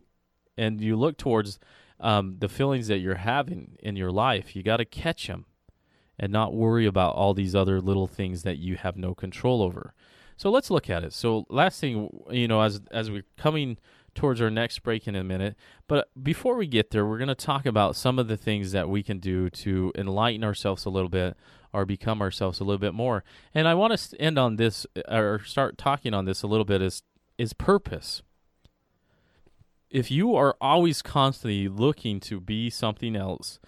[0.57, 1.59] And you look towards
[2.01, 5.47] um, the feelings that you're having in your life, you got to catch them
[6.19, 9.95] and not worry about all these other little things that you have no control over.
[10.37, 11.12] So let's look at it.
[11.12, 13.79] So last thing, you know, as as we're coming
[14.14, 17.35] towards our next break in a minute, but before we get there, we're going to
[17.35, 21.09] talk about some of the things that we can do to enlighten ourselves a little
[21.09, 21.37] bit
[21.73, 23.23] or become ourselves a little bit more.
[23.55, 26.83] And I want to end on this or start talking on this a little bit
[26.83, 27.03] is
[27.38, 28.23] is purpose.
[29.90, 33.59] if you are always constantly looking to be something else,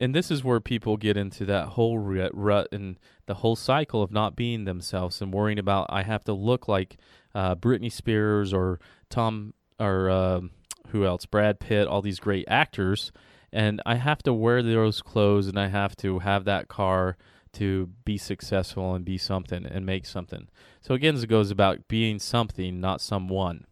[0.00, 4.12] and this is where people get into that whole rut, and the whole cycle of
[4.12, 6.98] not being themselves and worrying about I have to look like
[7.34, 10.40] uh, Britney Spears or Tom or uh,
[10.88, 13.12] who else, Brad Pitt, all these great actors,
[13.52, 17.16] and I have to wear those clothes and I have to have that car
[17.54, 20.48] to be successful and be something and make something.
[20.80, 23.66] So again, it goes about being something, not someone.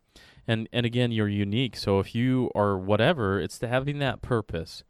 [0.46, 1.76] And and again, you're unique.
[1.76, 4.84] So if you are whatever, it's to having that purpose.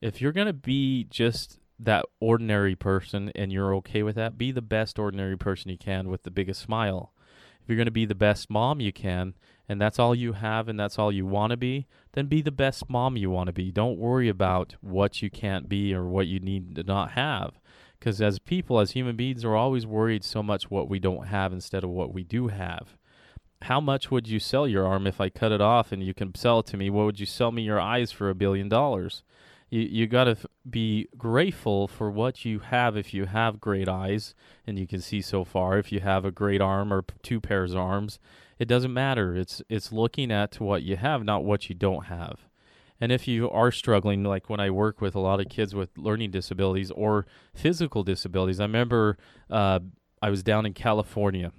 [0.00, 4.62] If you're gonna be just that ordinary person and you're okay with that, be the
[4.62, 7.12] best ordinary person you can with the biggest smile.
[7.62, 9.34] If you're going to be the best mom you can,
[9.68, 12.50] and that's all you have and that's all you want to be, then be the
[12.50, 13.70] best mom you want to be.
[13.70, 17.60] Don't worry about what you can't be or what you need to not have.
[17.98, 21.52] Because as people, as human beings, are always worried so much what we don't have
[21.52, 22.96] instead of what we do have.
[23.62, 26.34] How much would you sell your arm if I cut it off and you can
[26.34, 26.90] sell it to me?
[26.90, 29.24] What would you sell me your eyes for a billion dollars?
[29.68, 33.88] You you got to f- be grateful for what you have if you have great
[33.88, 34.34] eyes
[34.66, 35.76] and you can see so far.
[35.76, 38.20] If you have a great arm or p- two pairs of arms,
[38.58, 39.36] it doesn't matter.
[39.36, 42.40] It's it's looking at what you have, not what you don't have.
[43.00, 45.96] And if you are struggling, like when I work with a lot of kids with
[45.96, 49.16] learning disabilities or physical disabilities, I remember
[49.48, 49.78] uh,
[50.20, 51.52] I was down in California,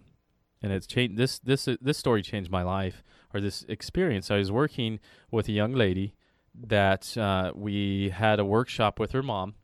[0.62, 1.17] and it's changed.
[1.17, 4.29] This this this story changed my life, or this experience.
[4.29, 4.99] I was working
[5.31, 6.15] with a young lady
[6.53, 9.55] that uh, we had a workshop with her mom,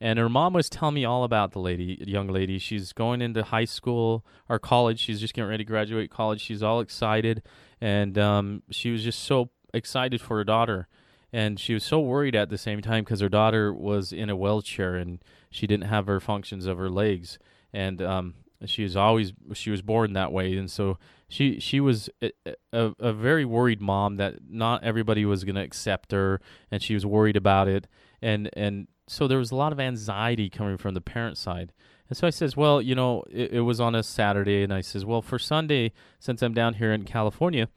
[0.00, 2.58] and her mom was telling me all about the lady, young lady.
[2.58, 5.00] She's going into high school or college.
[5.00, 6.40] She's just getting ready to graduate college.
[6.40, 7.42] She's all excited,
[7.80, 10.88] and um, she was just so excited for her daughter
[11.32, 14.36] and she was so worried at the same time because her daughter was in a
[14.36, 17.38] wheelchair and she didn't have her functions of her legs
[17.72, 18.34] and um,
[18.64, 22.32] she was always she was born that way and so she she was a,
[22.72, 26.94] a, a very worried mom that not everybody was going to accept her and she
[26.94, 27.86] was worried about it
[28.20, 31.72] and and so there was a lot of anxiety coming from the parent side.
[32.08, 34.82] And so I says, well, you know, it, it was on a Saturday, and I
[34.82, 37.68] says, well, for Sunday, since I'm down here in California,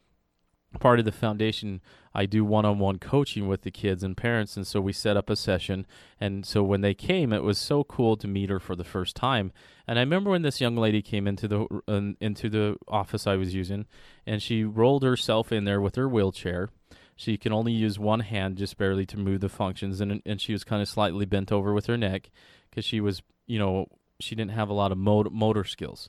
[0.78, 1.80] part of the foundation
[2.12, 4.56] i do one-on-one coaching with the kids and parents.
[4.56, 5.86] And so we set up a session.
[6.20, 9.14] And so when they came it was so cool to meet her for the first
[9.14, 9.52] time.
[9.86, 13.36] And i remember when this young lady came into the uh, into the office i
[13.36, 13.86] was using
[14.26, 16.70] and she rolled herself in there with her wheelchair
[17.16, 20.52] she can only use one hand just barely to move the functions and and she
[20.52, 22.30] was kind of slightly bent over with her neck
[22.70, 23.86] because she was you know
[24.20, 26.08] she didn't have a lot of motor, motor skills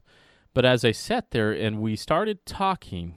[0.53, 3.15] but as i sat there and we started talking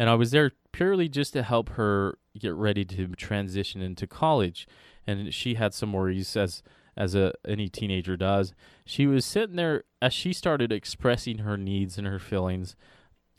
[0.00, 4.66] and I was there purely just to help her get ready to transition into college.
[5.06, 6.62] And she had some worries as
[6.96, 8.54] as a any teenager does.
[8.86, 12.76] She was sitting there as she started expressing her needs and her feelings.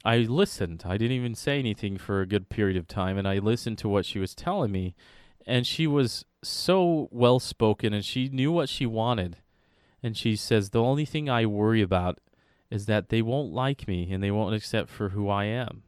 [0.04, 0.84] I listened.
[0.86, 3.90] I didn't even say anything for a good period of time and I listened to
[3.90, 4.96] what she was telling me
[5.46, 9.38] and she was so well spoken and she knew what she wanted.
[10.04, 12.20] And she says the only thing I worry about
[12.72, 15.84] is that they won't like me and they won't accept for who I am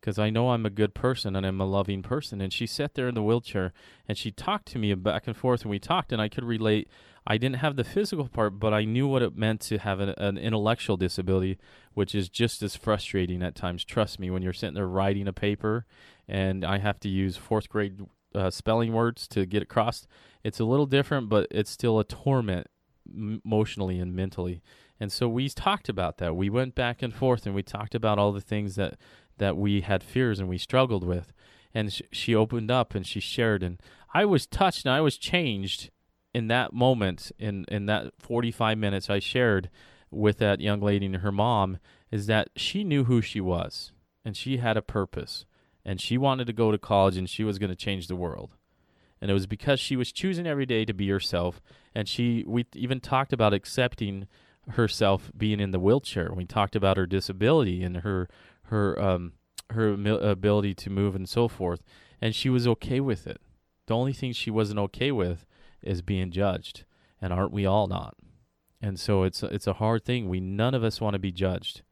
[0.00, 2.40] because I know I'm a good person and I'm a loving person.
[2.40, 3.72] And she sat there in the wheelchair
[4.06, 6.88] and she talked to me back and forth, and we talked, and I could relate.
[7.26, 10.10] I didn't have the physical part, but I knew what it meant to have an,
[10.10, 11.58] an intellectual disability,
[11.92, 13.84] which is just as frustrating at times.
[13.84, 15.84] Trust me, when you're sitting there writing a paper
[16.26, 18.00] and I have to use fourth grade
[18.34, 20.06] uh, spelling words to get across,
[20.42, 22.66] it's a little different, but it's still a torment
[23.44, 24.62] emotionally and mentally.
[25.00, 26.34] And so we talked about that.
[26.34, 28.98] We went back and forth and we talked about all the things that
[29.38, 31.32] that we had fears and we struggled with.
[31.74, 33.80] And sh- she opened up and she shared, and
[34.14, 35.90] I was touched and I was changed
[36.34, 37.30] in that moment.
[37.38, 39.68] In in that forty five minutes I shared
[40.10, 41.78] with that young lady and her mom
[42.10, 43.92] is that she knew who she was
[44.24, 45.44] and she had a purpose
[45.84, 48.56] and she wanted to go to college and she was going to change the world
[49.20, 51.60] and it was because she was choosing every day to be herself
[51.94, 54.26] and she we even talked about accepting
[54.70, 58.28] herself being in the wheelchair we talked about her disability and her
[58.68, 59.32] her um,
[59.70, 61.82] her ability to move and so forth,
[62.20, 63.40] and she was okay with it.
[63.86, 65.46] The only thing she wasn't okay with
[65.82, 66.84] is being judged,
[67.20, 68.14] and aren't we all not?
[68.80, 70.28] And so it's it's a hard thing.
[70.28, 71.82] We none of us want to be judged.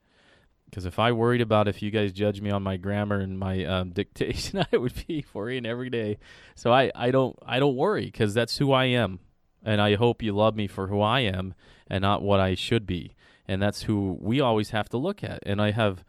[0.66, 3.64] Because if I worried about if you guys judge me on my grammar and my
[3.64, 6.18] um, dictation, I would be worrying every day.
[6.54, 9.20] So I, I don't I don't worry because that's who I am,
[9.64, 11.54] and I hope you love me for who I am
[11.88, 13.14] and not what I should be.
[13.48, 15.38] And that's who we always have to look at.
[15.46, 16.04] And I have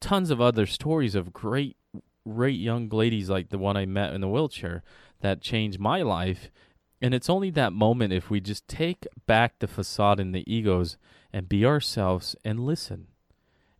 [0.00, 1.76] tons of other stories of great,
[2.26, 4.82] great young ladies like the one I met in the wheelchair
[5.20, 6.50] that changed my life.
[7.00, 10.96] And it's only that moment if we just take back the facade and the egos
[11.32, 13.06] and be ourselves and listen.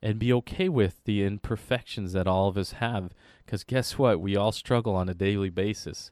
[0.03, 3.13] and be okay with the imperfections that all of us have.
[3.45, 4.21] Because guess what?
[4.21, 6.11] We all struggle on a daily basis.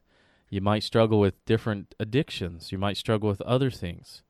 [0.49, 4.23] You might struggle with different addictions, you might struggle with other things.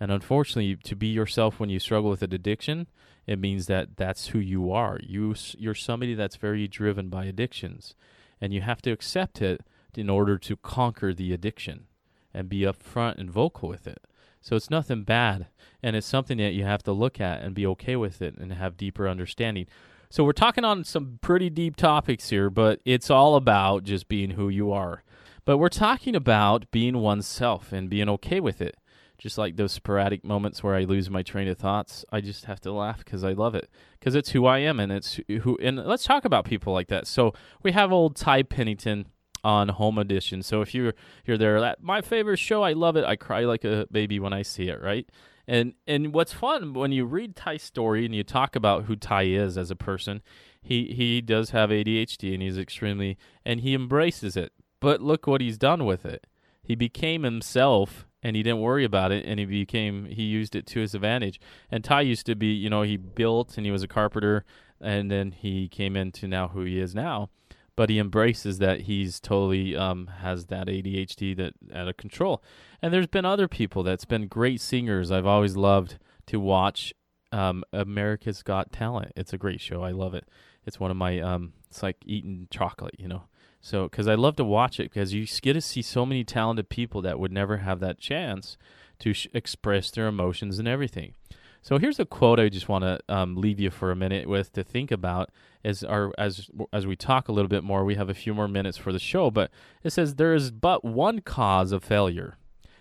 [0.00, 2.86] And unfortunately, to be yourself when you struggle with an addiction,
[3.28, 4.98] it means that that's who you are.
[5.02, 7.94] You you're somebody that's very driven by addictions,
[8.40, 9.60] and you have to accept it
[9.94, 11.84] in order to conquer the addiction
[12.32, 13.98] and be upfront and vocal with it.
[14.40, 15.48] So it's nothing bad,
[15.82, 18.50] and it's something that you have to look at and be okay with it and
[18.50, 19.66] have deeper understanding.
[20.08, 24.30] So we're talking on some pretty deep topics here, but it's all about just being
[24.30, 25.02] who you are.
[25.44, 28.76] But we're talking about being oneself and being okay with it.
[29.18, 32.60] Just like those sporadic moments where I lose my train of thoughts, I just have
[32.60, 35.58] to laugh because I love it because it's who I am and it's who.
[35.60, 37.06] And let's talk about people like that.
[37.06, 39.06] So we have old Ty Pennington
[39.42, 40.42] on Home Edition.
[40.42, 40.94] So if you're
[41.24, 43.04] you're there, that my favorite show, I love it.
[43.04, 45.08] I cry like a baby when I see it, right?
[45.48, 49.24] And and what's fun when you read Ty's story and you talk about who Ty
[49.24, 50.22] is as a person,
[50.60, 54.52] he he does have ADHD and he's extremely and he embraces it.
[54.80, 56.26] But look what he's done with it.
[56.62, 60.66] He became himself and he didn't worry about it and he became he used it
[60.66, 61.40] to his advantage.
[61.70, 64.44] And Ty used to be, you know, he built and he was a carpenter
[64.80, 67.30] and then he came into now who he is now
[67.78, 72.42] but he embraces that he's totally um, has that ADHD that out of control.
[72.82, 75.12] And there's been other people that's been great singers.
[75.12, 75.96] I've always loved
[76.26, 76.92] to watch
[77.30, 79.12] um, America's Got Talent.
[79.14, 79.84] It's a great show.
[79.84, 80.24] I love it.
[80.66, 83.28] It's one of my um, it's like eating chocolate, you know.
[83.60, 86.68] So because I love to watch it because you get to see so many talented
[86.68, 88.56] people that would never have that chance
[89.00, 91.14] to sh- express their emotions and everything.
[91.62, 94.52] So here's a quote I just want to um, leave you for a minute with
[94.52, 95.30] to think about
[95.64, 97.84] as our as as we talk a little bit more.
[97.84, 99.50] We have a few more minutes for the show, but
[99.82, 102.38] it says there is but one cause of failure,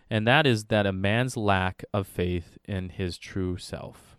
[0.09, 4.15] and that is that a man's lack of faith in his true self,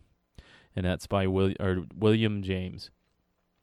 [0.75, 2.91] and that's by Will, or William James.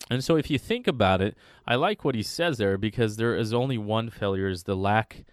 [0.09, 1.35] And so, if you think about it,
[1.65, 5.25] I like what he says there because there is only one failure: is the lack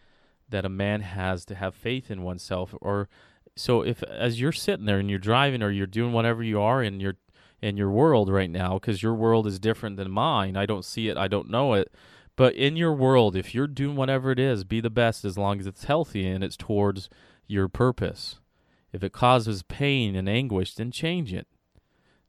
[0.49, 3.09] that a man has to have faith in oneself, or
[3.57, 6.83] so if as you're sitting there and you're driving or you're doing whatever you are
[6.83, 7.15] in your
[7.61, 10.57] in your world right now because your world is different than mine.
[10.57, 11.17] I don't see it.
[11.17, 11.93] I don't know it.
[12.35, 15.61] But in your world if you're doing whatever it is be the best as long
[15.61, 17.11] as it's healthy and it's towards
[17.47, 18.41] your purpose.
[18.93, 21.47] If it causes pain and anguish then change it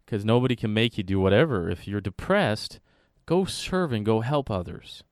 [0.06, 2.80] because nobody can make you do whatever if you're depressed
[3.26, 5.04] go serve and go help others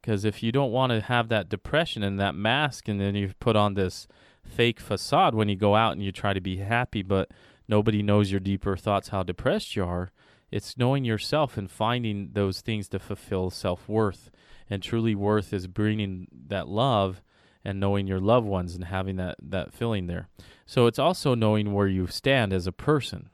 [0.00, 3.38] because if you don't want to have that depression and that mask and then you've
[3.40, 4.06] put on this
[4.42, 7.30] fake facade when you go out and you try to be happy, but
[7.68, 10.10] nobody knows your deeper thoughts, how depressed you are.
[10.50, 14.30] It's knowing yourself and finding those things to fulfill self worth.
[14.70, 17.22] And truly, worth is bringing that love
[17.64, 20.28] and knowing your loved ones and having that, that feeling there.
[20.64, 23.28] So it's also knowing where you stand as a person.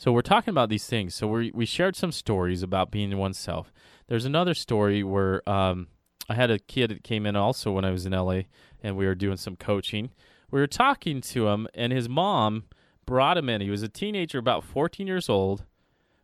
[0.00, 1.14] So we're talking about these things.
[1.14, 3.70] So we we shared some stories about being oneself.
[4.06, 5.88] There's another story where um,
[6.26, 8.44] I had a kid that came in also when I was in LA,
[8.82, 10.08] and we were doing some coaching,
[10.50, 12.64] we were talking to him, and his mom
[13.04, 13.60] brought him in.
[13.60, 15.64] He was a teenager, about 14 years old,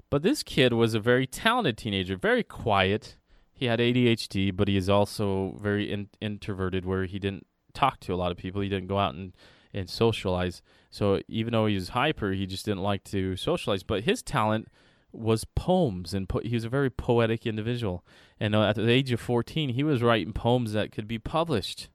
[0.08, 3.18] but this kid was a very talented teenager, very quiet.
[3.52, 8.14] He had ADHD, but he is also very in- introverted, where he didn't talk to
[8.14, 8.62] a lot of people.
[8.62, 9.34] He didn't go out and,
[9.76, 10.62] and socialize.
[10.90, 13.82] So even though he was hyper, he just didn't like to socialize.
[13.82, 14.68] But his talent
[15.12, 18.04] was poems, and po- he was a very poetic individual.
[18.40, 21.88] And uh, at the age of 14, he was writing poems that could be published.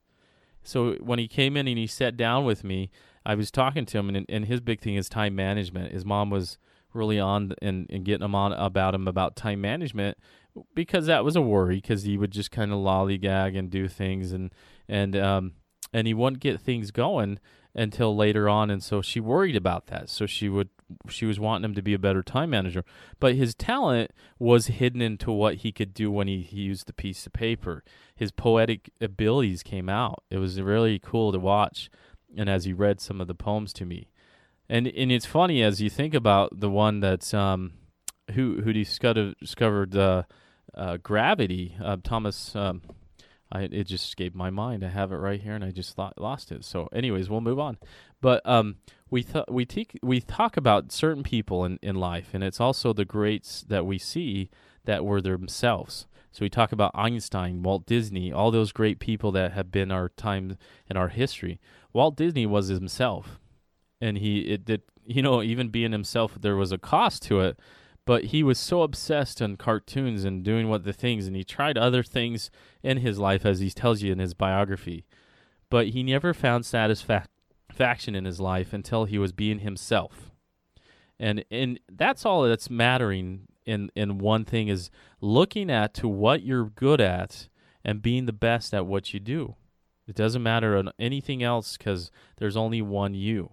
[0.64, 2.92] So when he came in and he sat down with me,
[3.26, 5.92] I was talking to him, and, and his big thing is time management.
[5.92, 6.58] His mom was
[6.94, 10.18] really on and, and getting him on about him about time management
[10.76, 14.34] because that was a worry because he would just kind of lollygag and do things
[14.34, 14.52] and
[14.90, 15.54] and um
[15.94, 17.40] and he wouldn't get things going
[17.74, 20.10] until later on and so she worried about that.
[20.10, 20.70] So she would
[21.08, 22.84] she was wanting him to be a better time manager.
[23.20, 26.94] But his talent was hidden into what he could do when he, he used the
[26.94, 27.84] piece of paper.
[28.14, 30.24] His poetic abilities came out.
[30.30, 31.90] It was really cool to watch
[32.38, 34.10] and as he read some of the poems to me.
[34.70, 37.74] And and it's funny as you think about the one that's um
[38.32, 40.24] who who discovered discovered uh,
[40.74, 42.82] uh, gravity uh, Thomas um,
[43.52, 44.84] I, it just escaped my mind.
[44.84, 46.64] I have it right here, and I just thought, lost it.
[46.64, 47.78] So, anyways, we'll move on.
[48.22, 48.78] But um,
[49.10, 52.94] we th- we te- we talk about certain people in, in life, and it's also
[52.94, 54.50] the greats that we see
[54.86, 56.08] that were themselves.
[56.32, 60.08] So we talk about Einstein, Walt Disney, all those great people that have been our
[60.08, 60.58] time
[60.90, 61.60] in our history.
[61.92, 63.40] Walt Disney was himself,
[64.00, 67.60] and he it did you know even being himself, there was a cost to it
[68.06, 71.78] but he was so obsessed on cartoons and doing what the things and he tried
[71.78, 72.50] other things
[72.84, 75.06] in his life as he tells you in his biography
[75.70, 80.32] but he never found satisfaction in his life until he was being himself
[81.20, 84.90] And and that's all that's mattering in in one thing is
[85.22, 87.48] looking at to what you're good at
[87.86, 89.56] and being the best at what you do.
[90.08, 93.52] It doesn't matter on anything else cuz there's only one you.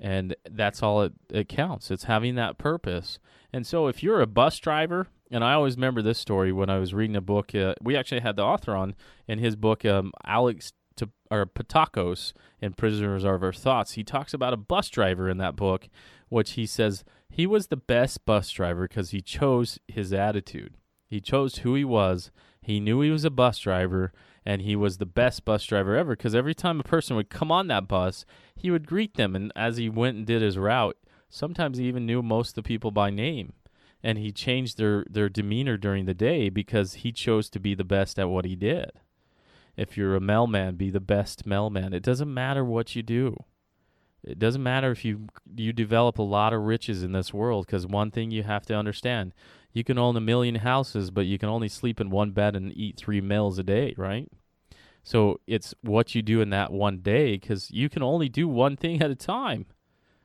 [0.00, 1.90] And that's all it, it counts.
[1.90, 3.18] It's having that purpose.
[3.52, 6.78] And so if you're a bus driver, and I always remember this story when I
[6.78, 7.54] was reading a book.
[7.54, 8.94] Uh, we actually had the author on
[9.26, 13.92] in his book, um, Alex to, or Pattakos in Prisoners of Our Thoughts.
[13.92, 15.88] He talks about a bus driver in that book,
[16.28, 20.74] which he says he was the best bus driver because he chose his attitude.
[21.06, 22.30] He chose who he was.
[22.60, 24.12] He knew he was a bus driver,
[24.48, 27.52] and he was the best bus driver ever because every time a person would come
[27.52, 28.24] on that bus,
[28.56, 29.36] he would greet them.
[29.36, 30.96] And as he went and did his route,
[31.28, 33.52] sometimes he even knew most of the people by name
[34.02, 37.84] and he changed their their demeanor during the day because he chose to be the
[37.84, 38.90] best at what he did.
[39.76, 41.92] If you're a mailman, be the best mailman.
[41.92, 43.36] It doesn't matter what you do.
[44.24, 45.26] It doesn't matter if you
[45.56, 48.74] you develop a lot of riches in this world because one thing you have to
[48.74, 49.34] understand,
[49.74, 52.72] you can own a million houses but you can only sleep in one bed and
[52.74, 54.30] eat 3 meals a day, right?
[55.08, 58.76] So it's what you do in that one day cuz you can only do one
[58.76, 59.64] thing at a time.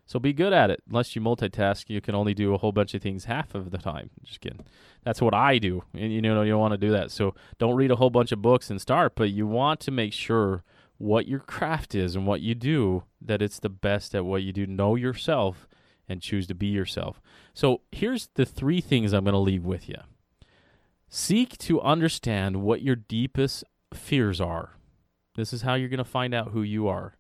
[0.05, 0.83] So be good at it.
[0.89, 3.77] Unless you multitask, you can only do a whole bunch of things half of the
[3.77, 4.09] time.
[4.25, 4.65] Just kidding.
[5.05, 7.11] That's what I do, and you know you don't want to do that.
[7.11, 10.11] So don't read a whole bunch of books and start, but you want to make
[10.11, 10.65] sure
[10.97, 14.51] what your craft is and what you do that it's the best at what you
[14.51, 14.67] do.
[14.67, 15.65] Know yourself
[16.09, 17.21] and choose to be yourself.
[17.53, 20.01] So here's the three things I'm going to leave with you.
[21.07, 23.63] Seek to understand what your deepest
[23.93, 24.77] fears are.
[25.35, 27.15] This is how you're going to find out who you are.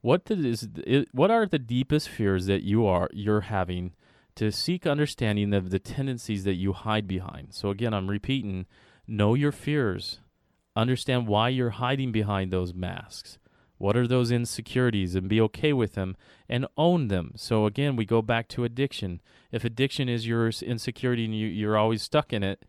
[0.00, 0.68] What is
[1.12, 3.94] what are the deepest fears that you are you're having
[4.34, 7.54] to seek understanding of the tendencies that you hide behind?
[7.54, 8.66] So again, I'm repeating,
[9.06, 10.20] know your fears.
[10.76, 13.38] Understand why you're hiding behind those masks.
[13.78, 16.16] What are those insecurities and be okay with them
[16.48, 17.32] and own them.
[17.36, 19.20] So again, we go back to addiction.
[19.52, 22.64] If addiction is your insecurity and you, you're always stuck in it,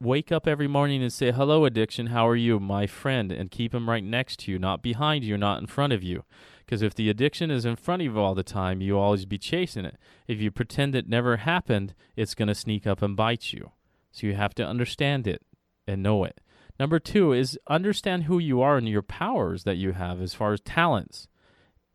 [0.00, 2.60] wake up every morning and say, Hello, addiction, how are you?
[2.60, 5.92] My friend, and keep him right next to you, not behind you, not in front
[5.92, 6.24] of you.
[6.64, 9.38] Because if the addiction is in front of you all the time, you always be
[9.38, 9.96] chasing it.
[10.26, 13.72] If you pretend it never happened, it's going to sneak up and bite you.
[14.12, 15.42] So you have to understand it
[15.86, 16.40] and know it.
[16.78, 20.52] Number two is understand who you are and your powers that you have as far
[20.52, 21.28] as talents.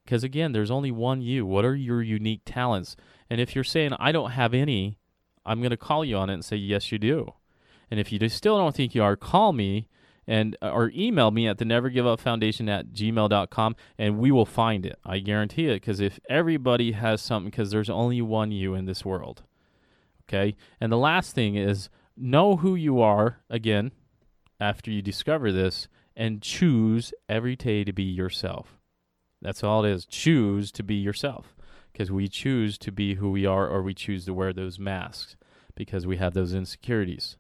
[0.05, 1.45] Because again, there's only one you.
[1.45, 2.95] What are your unique talents?
[3.29, 4.97] And if you're saying, I don't have any,
[5.45, 7.33] I'm going to call you on it and say, Yes, you do.
[7.89, 9.87] And if you still don't think you are, call me
[10.27, 14.31] and uh, or email me at the never give up foundation at gmail.com and we
[14.31, 14.99] will find it.
[15.03, 19.03] I guarantee it because if everybody has something because there's only one you in this
[19.03, 19.43] world
[20.29, 20.55] okay?
[20.79, 23.91] And the last thing is know who you are again
[24.59, 28.79] after you discover this and choose every day to be yourself.
[29.41, 30.05] That's all it is.
[30.05, 31.55] Choose to be yourself
[31.91, 35.35] because we choose to be who we are or we choose to wear those masks
[35.75, 37.37] because we have those insecurities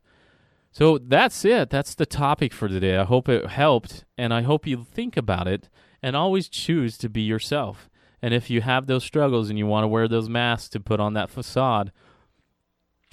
[0.71, 1.69] so that's it.
[1.69, 2.97] That's the topic for today.
[2.97, 5.69] I hope it helped, and I hope you think about it
[6.01, 7.89] and always choose to be yourself.
[8.21, 10.99] And if you have those struggles and you want to wear those masks to put
[10.99, 11.91] on that facade,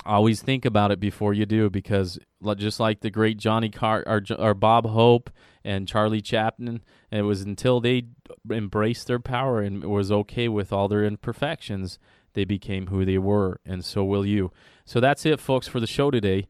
[0.05, 2.19] always think about it before you do because
[2.57, 5.31] just like the great Johnny Carr or, or Bob Hope
[5.65, 8.05] and Charlie Chaplin, it was until they
[8.51, 11.99] embraced their power and was okay with all their imperfections,
[12.35, 14.53] they became who they were, and so will you.
[14.85, 16.47] So that's it, folks, for the show today.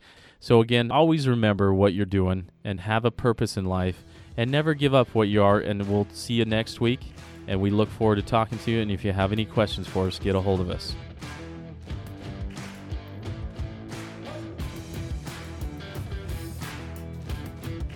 [0.46, 4.04] So, again, always remember what you're doing and have a purpose in life
[4.36, 5.58] and never give up what you are.
[5.58, 7.00] And we'll see you next week.
[7.48, 8.80] And we look forward to talking to you.
[8.80, 10.94] And if you have any questions for us, get a hold of us.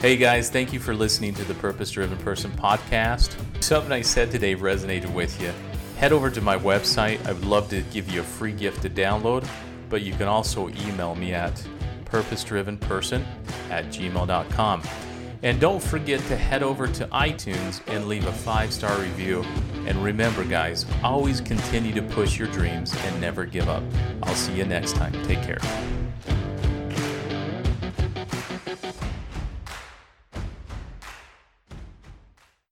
[0.01, 3.37] Hey guys, thank you for listening to the Purpose Driven Person podcast.
[3.63, 5.53] Something I said today resonated with you.
[5.99, 7.25] Head over to my website.
[7.29, 9.47] I would love to give you a free gift to download,
[9.89, 11.65] but you can also email me at
[12.11, 13.25] purposedrivenperson
[13.71, 14.83] at gmail.com.
[15.43, 19.43] And don't forget to head over to iTunes and leave a five star review.
[19.87, 23.83] And remember, guys, always continue to push your dreams and never give up.
[24.23, 25.13] I'll see you next time.
[25.25, 25.59] Take care.